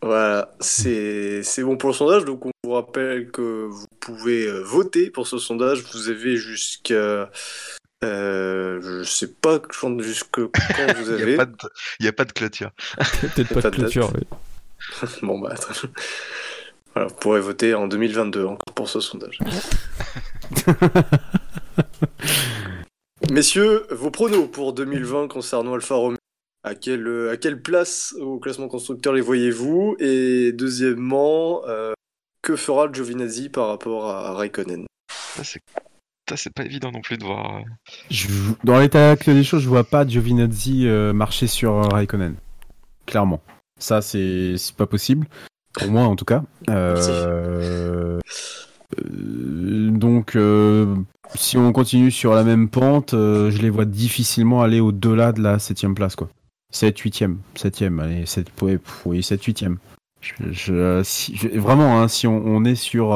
voilà, 0.00 0.50
c'est 0.60 1.42
c'est 1.42 1.62
bon 1.62 1.76
pour 1.76 1.90
le 1.90 1.94
sondage. 1.94 2.24
Donc 2.24 2.46
on 2.46 2.50
vous 2.64 2.72
rappelle 2.72 3.30
que 3.30 3.66
vous 3.66 3.86
pouvez 4.00 4.46
euh, 4.46 4.62
voter 4.62 5.10
pour 5.10 5.26
ce 5.26 5.38
sondage. 5.38 5.82
Vous 5.92 6.08
avez 6.08 6.36
jusqu'à, 6.36 7.30
euh, 8.04 8.80
je 8.82 9.02
sais 9.02 9.26
pas 9.28 9.60
jusque 9.98 10.36
quand 10.36 10.48
vous 10.96 11.10
Il 11.10 11.16
n'y 11.16 11.22
avez. 11.22 11.38
il 12.00 12.04
y 12.06 12.08
a 12.08 12.12
pas 12.12 12.24
de 12.24 12.32
clôture. 12.32 12.70
Peut-être 13.20 13.54
pas 13.54 13.62
Pas 13.62 13.70
de 13.70 13.76
clôture. 13.76 14.12
Bon 15.22 15.38
bah, 15.40 15.54
très 15.54 15.74
bien. 15.74 15.90
voilà, 16.94 17.08
vous 17.08 17.14
pourrez 17.16 17.40
voter 17.40 17.74
en 17.74 17.88
2022 17.88 18.44
encore 18.44 18.74
pour 18.74 18.88
ce 18.88 19.00
sondage. 19.00 19.38
Messieurs, 23.30 23.86
vos 23.90 24.10
pronos 24.10 24.48
pour 24.50 24.72
2020 24.72 25.28
concernant 25.28 25.74
Alfa 25.74 25.94
Romeo. 25.96 26.16
À 26.64 26.74
quelle, 26.74 27.28
à 27.30 27.36
quelle 27.36 27.60
place 27.62 28.14
au 28.20 28.38
classement 28.38 28.68
constructeur 28.68 29.12
les 29.12 29.20
voyez-vous? 29.20 29.96
Et 30.00 30.52
deuxièmement, 30.52 31.62
euh, 31.66 31.92
que 32.42 32.56
fera 32.56 32.90
Giovinazzi 32.92 33.48
par 33.48 33.68
rapport 33.68 34.08
à 34.10 34.32
Raikkonen? 34.34 34.86
C'est 35.42 35.60
c'est 36.36 36.52
pas 36.52 36.64
évident 36.64 36.90
non 36.92 37.00
plus 37.00 37.16
de 37.18 37.24
voir. 37.24 37.56
euh. 37.56 37.60
Je- 38.10 38.28
dans 38.64 38.78
l'état 38.78 39.10
actuel 39.12 39.36
des 39.36 39.44
choses, 39.44 39.62
je 39.62 39.68
vois 39.68 39.84
pas 39.84 40.06
Giovinazzi 40.06 40.86
euh, 40.86 41.12
marcher 41.12 41.46
sur 41.46 41.72
euh, 41.74 41.88
Raikkonen. 41.88 42.34
Clairement. 43.06 43.40
Ça, 43.78 44.02
c'est 44.02 44.56
pas 44.76 44.86
possible. 44.86 45.26
Pour 45.74 45.88
moi, 45.90 46.02
en 46.02 46.16
tout 46.16 46.24
cas. 46.24 46.42
Euh, 46.70 48.18
euh, 49.04 49.90
donc, 49.90 50.36
euh, 50.36 50.94
si 51.34 51.56
on 51.58 51.72
continue 51.72 52.10
sur 52.10 52.34
la 52.34 52.42
même 52.44 52.68
pente, 52.68 53.10
je 53.12 53.58
les 53.62 53.70
vois 53.70 53.84
difficilement 53.84 54.62
aller 54.62 54.80
au-delà 54.80 55.32
de 55.32 55.42
la 55.42 55.58
7ème 55.58 55.94
place, 55.94 56.16
quoi. 56.16 56.28
7, 56.72 56.98
8ème. 56.98 57.36
7ème, 57.54 58.00
allez, 58.00 58.26
7, 58.26 58.48
ouais, 58.62 58.78
pff, 58.78 59.02
oui, 59.06 59.22
7, 59.22 59.42
8ème. 59.44 59.76
Je, 60.20 60.32
je- 60.50 61.02
si- 61.04 61.36
je- 61.36 61.58
vraiment, 61.58 62.00
hein, 62.00 62.08
si 62.08 62.26
on, 62.26 62.42
on 62.44 62.64
est 62.64 62.74
sur. 62.74 63.12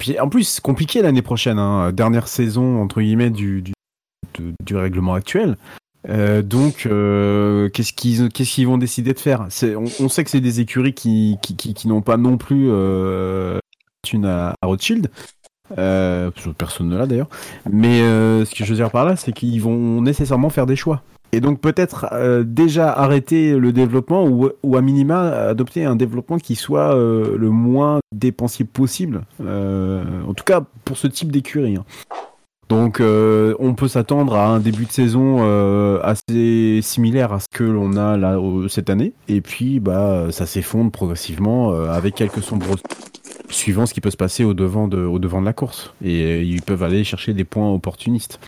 Puis 0.00 0.18
en 0.18 0.28
plus, 0.28 0.44
c'est 0.44 0.62
compliqué 0.62 1.02
l'année 1.02 1.20
prochaine, 1.20 1.58
hein, 1.58 1.92
dernière 1.92 2.26
saison, 2.26 2.82
entre 2.82 3.02
guillemets, 3.02 3.28
du, 3.28 3.62
règlement 4.72 5.12
actuel. 5.12 5.58
Euh, 6.08 6.40
donc, 6.40 6.86
euh, 6.86 7.68
qu'est-ce 7.68 7.92
qu'ils 7.92 8.66
vont 8.66 8.78
décider 8.78 9.12
de 9.12 9.18
faire? 9.18 9.48
On, 10.00 10.08
sait 10.08 10.24
que 10.24 10.30
c'est 10.30 10.40
des 10.40 10.60
écuries 10.60 10.94
qui, 10.94 11.38
n'ont 11.84 12.00
pas 12.00 12.16
non 12.16 12.38
plus 12.38 12.68
euh, 12.70 13.58
une 14.10 14.24
à, 14.24 14.54
à 14.62 14.66
Rothschild. 14.66 15.10
Personne 15.76 16.88
ne 16.88 16.96
l'a 16.96 17.06
d'ailleurs. 17.06 17.28
Mais 17.70 18.00
ce 18.00 18.54
que 18.54 18.64
je 18.64 18.70
veux 18.70 18.76
dire 18.76 18.90
par 18.90 19.04
là, 19.04 19.16
c'est 19.16 19.32
qu'ils 19.32 19.60
vont 19.60 20.00
nécessairement 20.00 20.48
faire 20.48 20.64
des 20.64 20.76
choix. 20.76 21.02
Et 21.32 21.40
donc 21.40 21.60
peut-être 21.60 22.06
euh, 22.12 22.42
déjà 22.44 22.90
arrêter 22.90 23.56
le 23.56 23.72
développement 23.72 24.26
ou, 24.26 24.76
à 24.76 24.80
minima 24.80 25.28
adopter 25.48 25.84
un 25.84 25.96
développement 25.96 26.38
qui 26.38 26.56
soit 26.56 26.94
euh, 26.94 27.36
le 27.38 27.50
moins 27.50 28.00
dépensier 28.12 28.64
possible. 28.64 29.22
Euh, 29.40 30.02
en 30.26 30.34
tout 30.34 30.44
cas 30.44 30.62
pour 30.84 30.96
ce 30.96 31.06
type 31.06 31.30
d'écurie. 31.30 31.76
hein. 31.76 31.84
Donc 32.68 33.00
on 33.00 33.74
peut 33.74 33.88
s'attendre 33.88 34.36
à 34.36 34.46
un 34.46 34.60
début 34.60 34.86
de 34.86 34.92
saison 34.92 35.42
assez 36.04 36.78
similaire 36.82 37.32
à 37.32 37.40
ce 37.40 37.46
que 37.52 37.64
l'on 37.64 37.96
a 37.96 38.16
là 38.16 38.38
cette 38.68 38.90
année. 38.90 39.12
Et 39.26 39.40
puis 39.40 39.80
bah 39.80 40.26
ça 40.30 40.46
s'effondre 40.46 40.92
progressivement 40.92 41.72
avec 41.72 42.14
quelques 42.14 42.42
sombres 42.42 42.76
suivant 43.48 43.86
ce 43.86 43.94
qui 43.94 44.00
peut 44.00 44.12
se 44.12 44.16
passer 44.16 44.44
au 44.44 44.54
devant 44.54 44.86
de, 44.86 44.98
au 44.98 45.18
devant 45.18 45.40
de 45.40 45.46
la 45.46 45.52
course. 45.52 45.92
Et 46.04 46.42
ils 46.42 46.62
peuvent 46.62 46.84
aller 46.84 47.02
chercher 47.02 47.34
des 47.34 47.42
points 47.42 47.68
opportunistes. 47.72 48.38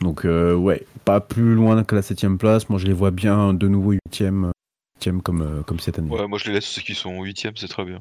Donc 0.00 0.24
euh, 0.24 0.54
ouais, 0.54 0.86
pas 1.04 1.20
plus 1.20 1.54
loin 1.54 1.82
que 1.84 1.94
la 1.94 2.02
septième 2.02 2.38
place. 2.38 2.68
Moi 2.68 2.78
je 2.78 2.86
les 2.86 2.92
vois 2.92 3.10
bien 3.10 3.52
de 3.54 3.68
nouveau 3.68 3.92
huitième, 3.92 4.52
huitième 4.96 5.22
comme, 5.22 5.42
euh, 5.42 5.62
comme 5.62 5.80
cette 5.80 5.98
année. 5.98 6.10
Ouais, 6.10 6.26
moi 6.28 6.38
je 6.38 6.46
les 6.46 6.52
laisse 6.54 6.66
ceux 6.66 6.82
qui 6.82 6.94
sont 6.94 7.22
8ème, 7.22 7.52
c'est 7.56 7.68
très 7.68 7.84
bien. 7.84 8.00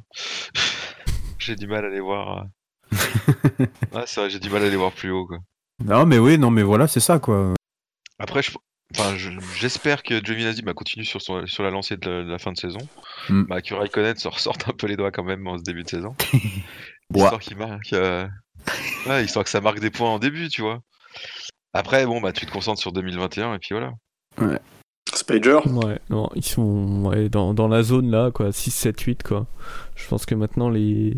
j'ai 1.39 1.56
du 1.56 1.67
mal 1.67 1.86
à 1.86 1.89
les 1.89 2.00
voir. 2.02 2.39
euh. 2.39 2.43
ouais, 3.93 4.04
c'est 4.06 4.21
vrai, 4.21 4.30
j'ai 4.30 4.39
du 4.39 4.50
mal 4.50 4.63
à 4.63 4.69
les 4.69 4.76
voir 4.76 4.91
plus 4.91 5.12
haut. 5.12 5.26
Quoi. 5.26 5.39
Non 5.84 6.06
mais 6.06 6.19
oui, 6.19 6.38
non 6.38 6.52
mais 6.52 6.63
voilà, 6.63 6.88
c'est 6.88 7.00
ça 7.00 7.19
quoi. 7.19 7.54
Après, 8.19 8.41
je- 8.41 8.52
enfin, 8.97 9.15
je- 9.15 9.30
j'espère 9.60 10.02
que 10.04 10.23
Giovinazzi 10.23 10.62
bah, 10.63 10.73
continue 10.73 11.06
sur, 11.06 11.21
son- 11.21 11.45
sur 11.45 11.63
la 11.63 11.69
lancée 11.69 11.97
de 11.97 12.10
la, 12.10 12.23
de 12.23 12.30
la 12.32 12.39
fin 12.39 12.52
de 12.52 12.58
saison. 12.58 12.80
Mm. 13.30 13.43
Bah, 13.43 13.62
que 13.62 13.73
Raikkonen 13.76 14.15
se 14.17 14.28
ressorte 14.28 14.67
un 14.67 14.73
peu 14.73 14.88
les 14.88 14.95
doigts 14.97 15.12
quand 15.12 15.23
même 15.23 15.45
en 15.47 15.58
ce 15.58 15.63
début 15.63 15.84
de 15.84 15.89
saison. 15.89 16.15
Histoire 17.15 17.39
qu'il 17.39 17.58
marque. 17.58 17.93
euh, 17.93 18.28
Ouais, 19.06 19.23
histoire 19.23 19.45
que 19.45 19.50
ça 19.52 19.62
marque 19.62 19.80
des 19.80 19.91
points 19.91 20.10
en 20.10 20.19
début, 20.19 20.50
tu 20.50 20.62
vois. 20.62 20.82
Après, 21.77 22.05
bon, 22.05 22.19
bah, 22.21 22.31
tu 22.31 22.45
te 22.45 22.51
concentres 22.51 22.79
sur 22.81 22.91
2021 22.91 23.53
et 23.53 23.59
puis 23.59 23.75
voilà. 23.75 23.93
Spager 25.13 25.59
Ouais, 25.67 25.99
non, 26.09 26.29
ils 26.35 26.43
sont 26.45 27.05
ouais, 27.05 27.29
dans, 27.29 27.53
dans 27.53 27.67
la 27.67 27.81
zone 27.83 28.11
là, 28.11 28.29
quoi, 28.31 28.51
6, 28.51 28.71
7, 28.71 28.99
8, 28.99 29.23
quoi. 29.23 29.45
Je 29.95 30.07
pense 30.07 30.25
que 30.25 30.35
maintenant 30.35 30.69
les, 30.69 31.17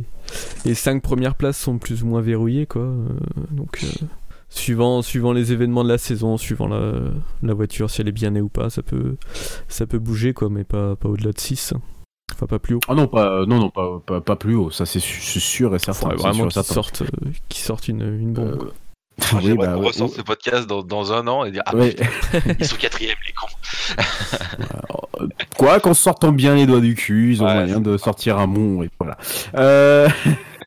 les 0.65 0.73
5 0.75 1.01
premières 1.01 1.35
places 1.35 1.57
sont 1.57 1.77
plus 1.79 2.03
ou 2.03 2.07
moins 2.07 2.21
verrouillées, 2.21 2.65
quoi. 2.65 2.83
euh, 2.83 3.07
donc, 3.51 3.83
euh, 3.83 4.05
suivant, 4.49 5.01
suivant 5.01 5.33
les 5.33 5.51
événements 5.51 5.83
de 5.83 5.89
la 5.89 5.97
saison, 5.97 6.37
suivant 6.37 6.67
la, 6.67 6.93
la 7.41 7.53
voiture, 7.53 7.89
si 7.89 8.01
elle 8.01 8.07
est 8.07 8.13
bien 8.13 8.31
née 8.31 8.41
ou 8.41 8.49
pas, 8.49 8.69
ça 8.69 8.83
peut, 8.83 9.17
ça 9.67 9.87
peut 9.87 9.99
bouger, 9.99 10.33
quoi, 10.33 10.49
mais 10.49 10.63
pas, 10.63 10.95
pas 10.95 11.09
au-delà 11.09 11.31
de 11.31 11.39
6. 11.39 11.73
Enfin, 12.33 12.45
pas 12.45 12.59
plus 12.59 12.75
haut. 12.75 12.79
Ah 12.87 12.93
non, 12.95 13.07
pas, 13.07 13.45
non, 13.47 13.59
non, 13.59 13.69
pas, 13.71 14.01
pas, 14.05 14.21
pas 14.21 14.35
plus 14.35 14.55
haut. 14.55 14.69
Ça 14.69 14.85
c'est 14.85 14.99
sûr 14.99 15.75
et 15.75 15.79
certain. 15.79 16.11
C'est 16.11 16.15
vraiment 16.15 16.43
qu'ils 16.43 16.51
certain. 16.51 16.73
sortent, 16.75 17.01
euh, 17.01 17.31
qu'ils 17.49 17.63
sortent 17.63 17.87
une, 17.87 18.01
une 18.01 18.33
bombe. 18.33 18.49
Euh, 18.53 18.55
quoi. 18.57 18.73
Moi, 19.33 19.41
oui, 19.43 19.53
bah, 19.55 19.77
ouais, 19.77 19.85
ouais. 19.87 19.93
ce 19.93 20.21
podcast 20.21 20.67
dans, 20.67 20.81
dans 20.83 21.13
un 21.13 21.27
an 21.27 21.45
et 21.45 21.51
dire 21.51 21.63
Ah, 21.65 21.75
Ouais. 21.75 21.89
putain, 21.89 22.05
ils 22.59 22.65
sont 22.65 22.75
quatrième, 22.79 23.17
les 23.25 23.33
cons. 23.33 25.27
Quoi 25.57 25.79
qu'en 25.79 25.93
sortant 25.93 26.31
bien 26.31 26.55
les 26.55 26.65
doigts 26.65 26.79
du 26.79 26.95
cul, 26.95 27.31
ils 27.33 27.43
ont 27.43 27.45
Ouais, 27.47 27.53
moyen 27.55 27.79
de 27.81 27.97
sortir 27.97 28.37
un 28.37 28.47
bon 28.47 28.83
et 28.83 28.89
voilà. 28.99 29.17
Euh... 29.55 30.07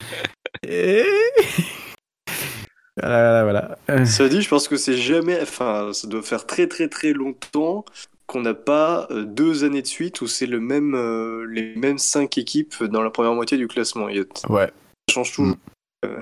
et- 0.67 1.05
voilà, 3.01 3.43
voilà. 3.43 3.79
Euh, 3.91 4.05
Ça 4.05 4.29
dit, 4.29 4.43
je 4.43 4.49
pense 4.49 4.69
que 4.69 4.77
c'est 4.77 4.97
jamais. 4.97 5.41
Enfin, 5.41 5.91
ça 5.93 6.07
doit 6.09 6.23
faire 6.23 6.47
très 6.47 6.67
très 6.67 6.89
très 6.89 7.13
longtemps 7.13 7.85
qu'on 8.27 8.41
n'a 8.43 8.55
pas 8.55 9.07
euh, 9.11 9.25
deux 9.25 9.65
années 9.65 9.83
de 9.83 9.87
suite 9.87 10.21
où 10.21 10.27
c'est 10.27 10.47
le 10.47 10.61
même, 10.61 10.95
euh, 10.95 11.45
les 11.51 11.75
mêmes 11.77 11.99
cinq 11.99 12.39
équipes 12.39 12.83
dans 12.85 13.03
la 13.03 13.11
première 13.11 13.35
moitié 13.35 13.57
du 13.59 13.67
classement. 13.69 14.07
A- 14.07 14.49
Ouais. 14.53 14.71
Ça 15.09 15.15
change 15.15 15.33
toujours. 15.33 15.57
Euh, 16.05 16.17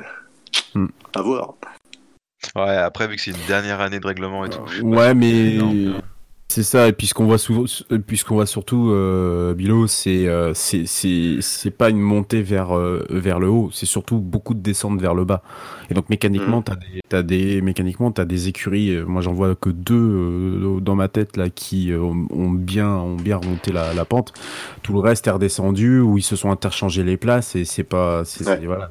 Mm. 0.75 0.87
À 1.15 1.23
voir. 1.23 1.55
Ouais, 2.57 2.77
après, 2.77 3.07
vu 3.09 3.17
que 3.17 3.23
c'est 3.23 3.31
une 3.33 3.47
dernière 3.47 3.81
année 3.81 4.01
de 4.01 4.07
règlement 4.07 4.45
et 4.45 4.49
tout. 4.51 4.63
Ouais, 4.83 5.15
mais 5.15 5.59
c'est 6.49 6.65
ça. 6.65 6.89
Et 6.89 6.93
puis 6.93 7.07
ce 7.07 7.15
qu'on 7.15 7.27
voit, 7.27 7.39
sou- 7.39 7.67
puisqu'on 8.09 8.35
voit 8.35 8.47
surtout, 8.47 8.91
euh, 8.91 9.55
Bilo, 9.55 9.87
c'est 9.87 10.27
euh, 10.27 10.53
c'est 10.53 10.85
c'est 10.85 11.37
c'est 11.41 11.71
pas 11.71 11.91
une 11.91 12.01
montée 12.01 12.43
vers 12.43 12.77
euh, 12.77 13.07
vers 13.09 13.39
le 13.39 13.49
haut. 13.49 13.71
C'est 13.73 13.87
surtout 13.87 14.19
beaucoup 14.19 14.55
de 14.55 14.61
descentes 14.61 15.01
vers 15.01 15.15
le 15.15 15.25
bas. 15.25 15.43
Et 15.91 15.95
donc 15.95 16.09
mécaniquement, 16.09 16.61
t'as 16.61 16.75
des 16.75 17.01
t'as 17.09 17.23
des 17.23 17.61
mécaniquement 17.61 18.11
t'as 18.11 18.25
des 18.25 18.49
écuries. 18.49 18.91
euh, 18.97 19.05
Moi, 19.05 19.23
j'en 19.23 19.33
vois 19.33 19.55
que 19.55 19.71
deux 19.71 19.95
euh, 19.95 20.81
dans 20.81 20.97
ma 20.97 21.07
tête 21.09 21.37
là 21.37 21.51
qui 21.51 21.93
euh, 21.93 22.01
ont 22.01 22.27
ont 22.31 22.51
bien 22.51 22.89
ont 22.89 23.15
bien 23.17 23.37
remonté 23.37 23.71
la, 23.71 23.95
la 23.95 24.05
pente. 24.05 24.33
Tout 24.83 24.93
le 24.95 24.99
reste 25.01 25.29
est 25.29 25.31
redescendu 25.31 26.01
ou 26.01 26.19
ils 26.19 26.23
se 26.23 26.35
sont 26.35 26.51
interchangés 26.51 27.05
les 27.05 27.17
places 27.17 27.55
et 27.55 27.65
c'est 27.65 27.85
pas 27.85 28.25
c'est 28.25 28.49
Ouais. 28.49 28.67
voilà. 28.67 28.91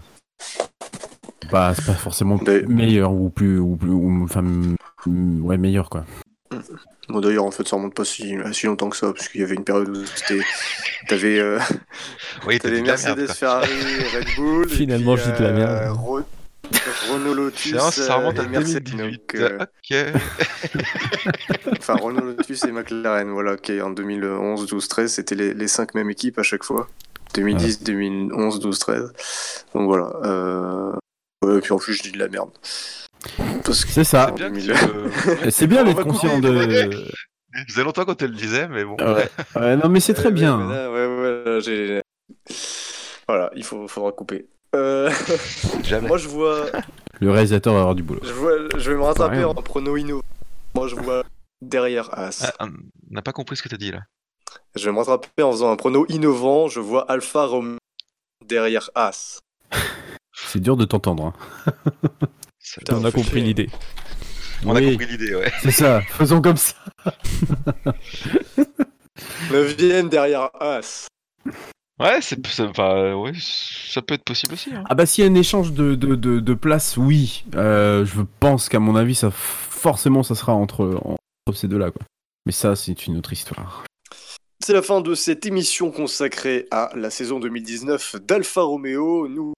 C'est 1.75 1.85
pas 1.85 1.93
forcément 1.93 2.39
Mais- 2.45 2.61
meilleur 2.63 3.11
ou 3.11 3.29
plus 3.29 3.59
ou 3.59 3.75
plus 3.75 3.89
ou 3.91 4.23
enfin 4.23 4.43
ouais 5.41 5.57
meilleur 5.57 5.89
quoi. 5.89 6.05
Bon, 7.09 7.21
d'ailleurs, 7.21 7.45
en 7.45 7.51
fait, 7.51 7.67
ça 7.67 7.75
remonte 7.75 7.95
pas 7.95 8.05
si, 8.05 8.35
si 8.53 8.65
longtemps 8.67 8.89
que 8.89 8.97
ça, 8.97 9.11
parce 9.13 9.27
qu'il 9.29 9.41
y 9.41 9.43
avait 9.43 9.55
une 9.55 9.63
période 9.63 9.89
où 9.89 10.05
c'était. 10.05 10.41
T'avais 11.07 11.39
euh, 11.39 11.57
Oui, 12.47 12.59
t'avais 12.59 12.81
merde. 12.81 12.87
Mercedes. 12.87 13.27
Ferrari, 13.33 13.67
Red 14.15 14.27
Bull. 14.37 14.69
Finalement, 14.69 15.15
puis, 15.15 15.23
je 15.25 15.31
dis 15.31 15.39
de 15.39 15.43
la 15.43 15.49
euh, 15.49 15.53
merde. 15.55 15.97
Re- 15.97 16.23
Renault 17.11 17.33
Lotus. 17.33 17.73
Non, 17.73 17.89
ça 17.89 18.15
remonte 18.15 18.37
euh, 18.37 18.43
à 18.43 18.45
et 18.45 18.49
Mercedes. 18.49 18.83
2018. 18.91 19.11
donc, 19.11 19.35
euh, 19.35 19.57
Ok. 19.59 20.21
Enfin, 21.79 21.95
Renault 21.95 22.25
Lotus 22.25 22.63
et 22.65 22.71
McLaren, 22.71 23.29
voilà, 23.31 23.57
qui 23.57 23.81
en 23.81 23.89
2011, 23.89 24.67
12, 24.67 24.87
13, 24.87 25.11
c'était 25.13 25.35
les, 25.35 25.53
les 25.55 25.67
cinq 25.67 25.95
mêmes 25.95 26.09
équipes 26.11 26.37
à 26.37 26.43
chaque 26.43 26.63
fois. 26.63 26.87
2010, 27.33 27.83
2011, 27.83 28.59
12, 28.59 28.79
13. 28.79 29.13
Donc 29.73 29.85
voilà. 29.87 30.11
Euh... 30.25 30.91
Ouais, 31.43 31.57
et 31.57 31.61
puis 31.61 31.71
en 31.71 31.77
plus, 31.77 31.93
je 31.93 32.03
dis 32.03 32.11
de 32.11 32.19
la 32.19 32.27
merde. 32.27 32.49
Parce 33.63 33.85
que 33.85 33.91
C'est 33.91 34.03
ça. 34.03 34.27
C'est 34.29 34.35
bien 34.35 34.49
que 34.51 34.55
2000. 34.59 34.73
tu, 34.73 35.27
euh, 35.47 35.51
C'est 35.51 35.67
bien 35.67 35.83
d'être 35.83 36.03
conscient 36.03 36.39
de. 36.39 36.89
Ça 37.51 37.65
faisait 37.67 37.83
longtemps 37.83 38.05
qu'on 38.05 38.15
te 38.15 38.25
le 38.25 38.31
disait, 38.35 38.67
mais 38.67 38.83
bon. 38.85 38.95
Ouais. 38.97 39.29
Ouais, 39.55 39.75
non, 39.75 39.89
mais 39.89 39.99
c'est 39.99 40.13
très 40.13 40.25
Ouais, 40.27 40.31
bien. 40.33 40.57
mais 40.57 40.75
là, 40.75 40.91
ouais, 40.91 41.07
ouais, 41.07 41.43
là, 41.45 41.59
j'ai- 41.59 42.01
Voilà, 43.27 43.49
il 43.55 43.63
faut, 43.63 43.87
faudra 43.87 44.11
couper. 44.11 44.47
Euh, 44.75 45.09
Jamais. 45.83 46.07
moi, 46.07 46.17
je 46.17 46.27
vois, 46.27 46.67
Le 47.19 47.31
réalisateur 47.31 47.73
va 47.73 47.79
avoir 47.79 47.95
du 47.95 48.03
boulot. 48.03 48.21
je 48.23 48.31
vois, 48.33 48.51
je 48.77 48.91
vais 48.91 48.97
me 48.97 49.01
rattraper 49.03 49.43
en 49.43 49.55
prono 49.55 49.97
inno. 49.97 50.21
Moi, 50.75 50.87
je 50.87 50.95
vois 50.95 51.23
derrière 51.61 52.09
As. 52.17 52.53
Ah, 52.59 52.65
on 52.65 52.69
n'a 53.09 53.21
pas 53.23 53.33
compris 53.33 53.57
ce 53.57 53.63
que 53.63 53.69
t'as 53.69 53.77
dit 53.77 53.91
là. 53.91 54.01
Je 54.75 54.85
vais 54.85 54.91
me 54.91 54.97
rattraper 54.99 55.41
en 55.41 55.51
faisant 55.51 55.71
un 55.71 55.75
prono 55.75 56.05
innovant. 56.09 56.67
Je 56.67 56.79
vois 56.79 57.09
Alpha 57.11 57.45
Romeo 57.45 57.77
derrière 58.45 58.91
As. 58.93 59.39
C'est 60.51 60.59
dur 60.59 60.75
de 60.77 60.85
t'entendre. 60.85 61.33
hein. 61.67 61.73
Putain, 62.77 62.97
On 62.97 63.05
a 63.05 63.11
compris 63.11 63.41
l'idée. 63.41 63.69
On 64.65 64.75
a 64.75 64.81
compris 64.81 65.05
l'idée, 65.05 65.35
ouais. 65.35 65.51
C'est 65.61 65.71
ça. 65.71 66.01
Faisons 66.01 66.41
comme 66.41 66.57
ça. 66.57 66.73
Neuvième 69.51 70.09
derrière 70.09 70.49
As. 70.59 71.07
Ouais, 71.99 72.19
c'est, 72.21 72.45
c'est- 72.47 72.63
enfin, 72.63 72.95
euh, 72.95 73.13
ouais, 73.13 73.33
ça 73.35 74.01
peut 74.01 74.13
être 74.13 74.23
possible 74.23 74.53
aussi. 74.53 74.73
hein. 74.73 74.83
Ah 74.89 74.95
bah 74.95 75.05
s'il 75.05 75.23
y 75.23 75.27
a 75.27 75.29
un 75.29 75.35
échange 75.35 75.73
de, 75.73 75.95
de, 75.95 76.15
de, 76.15 76.39
de 76.39 76.53
places, 76.53 76.95
oui. 76.97 77.43
Euh, 77.55 78.05
je 78.05 78.21
pense 78.39 78.69
qu'à 78.69 78.79
mon 78.79 78.95
avis, 78.95 79.15
ça 79.15 79.29
forcément, 79.31 80.23
ça 80.23 80.33
sera 80.35 80.53
entre, 80.53 80.99
entre 81.03 81.57
ces 81.57 81.67
deux-là. 81.67 81.91
quoi. 81.91 82.01
Mais 82.45 82.53
ça, 82.53 82.75
c'est 82.75 83.05
une 83.07 83.17
autre 83.17 83.33
histoire. 83.33 83.83
C'est 84.65 84.73
la 84.73 84.81
fin 84.81 85.01
de 85.01 85.13
cette 85.13 85.45
émission 85.45 85.91
consacrée 85.91 86.67
à 86.71 86.89
la 86.95 87.09
saison 87.09 87.39
2019 87.39 88.15
d'Alfa 88.25 88.61
Romeo. 88.61 89.27
Nous 89.27 89.53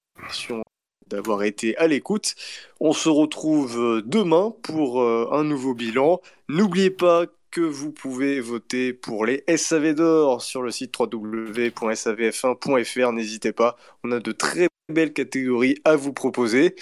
d'avoir 1.12 1.44
été 1.44 1.78
à 1.78 1.88
l'écoute. 1.88 2.36
On 2.80 2.94
se 2.94 3.10
retrouve 3.10 4.02
demain 4.06 4.54
pour 4.64 5.02
euh, 5.02 5.28
un 5.32 5.44
nouveau 5.44 5.74
bilan. 5.74 6.22
N'oubliez 6.50 6.90
pas 6.90 7.26
que 7.52 7.62
vous 7.62 7.92
pouvez 7.92 8.40
voter 8.40 8.94
pour 8.94 9.26
les 9.26 9.44
SAV 9.56 9.94
d'or 9.94 10.42
sur 10.42 10.64
le 10.64 10.72
site 10.72 10.98
www.savf1.fr. 10.98 13.12
N'hésitez 13.12 13.52
pas, 13.52 13.76
on 14.04 14.12
a 14.12 14.20
de 14.20 14.32
très 14.32 14.70
belles 14.90 15.14
catégories 15.14 15.78
à 15.84 15.96
vous 15.96 16.14
proposer. 16.14 16.76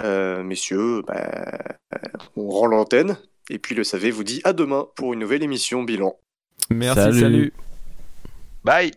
Euh, 0.00 0.42
messieurs, 0.42 1.02
bah, 1.06 1.76
on 2.36 2.48
rend 2.48 2.66
l'antenne. 2.66 3.16
Et 3.50 3.58
puis 3.58 3.74
le 3.74 3.84
SAV 3.84 4.10
vous 4.10 4.24
dit 4.24 4.42
à 4.44 4.52
demain 4.52 4.88
pour 4.96 5.14
une 5.14 5.20
nouvelle 5.20 5.42
émission 5.42 5.84
bilan. 5.84 6.18
Merci, 6.70 7.00
Salut. 7.00 7.20
salut. 7.20 7.52
Bye 8.64 8.90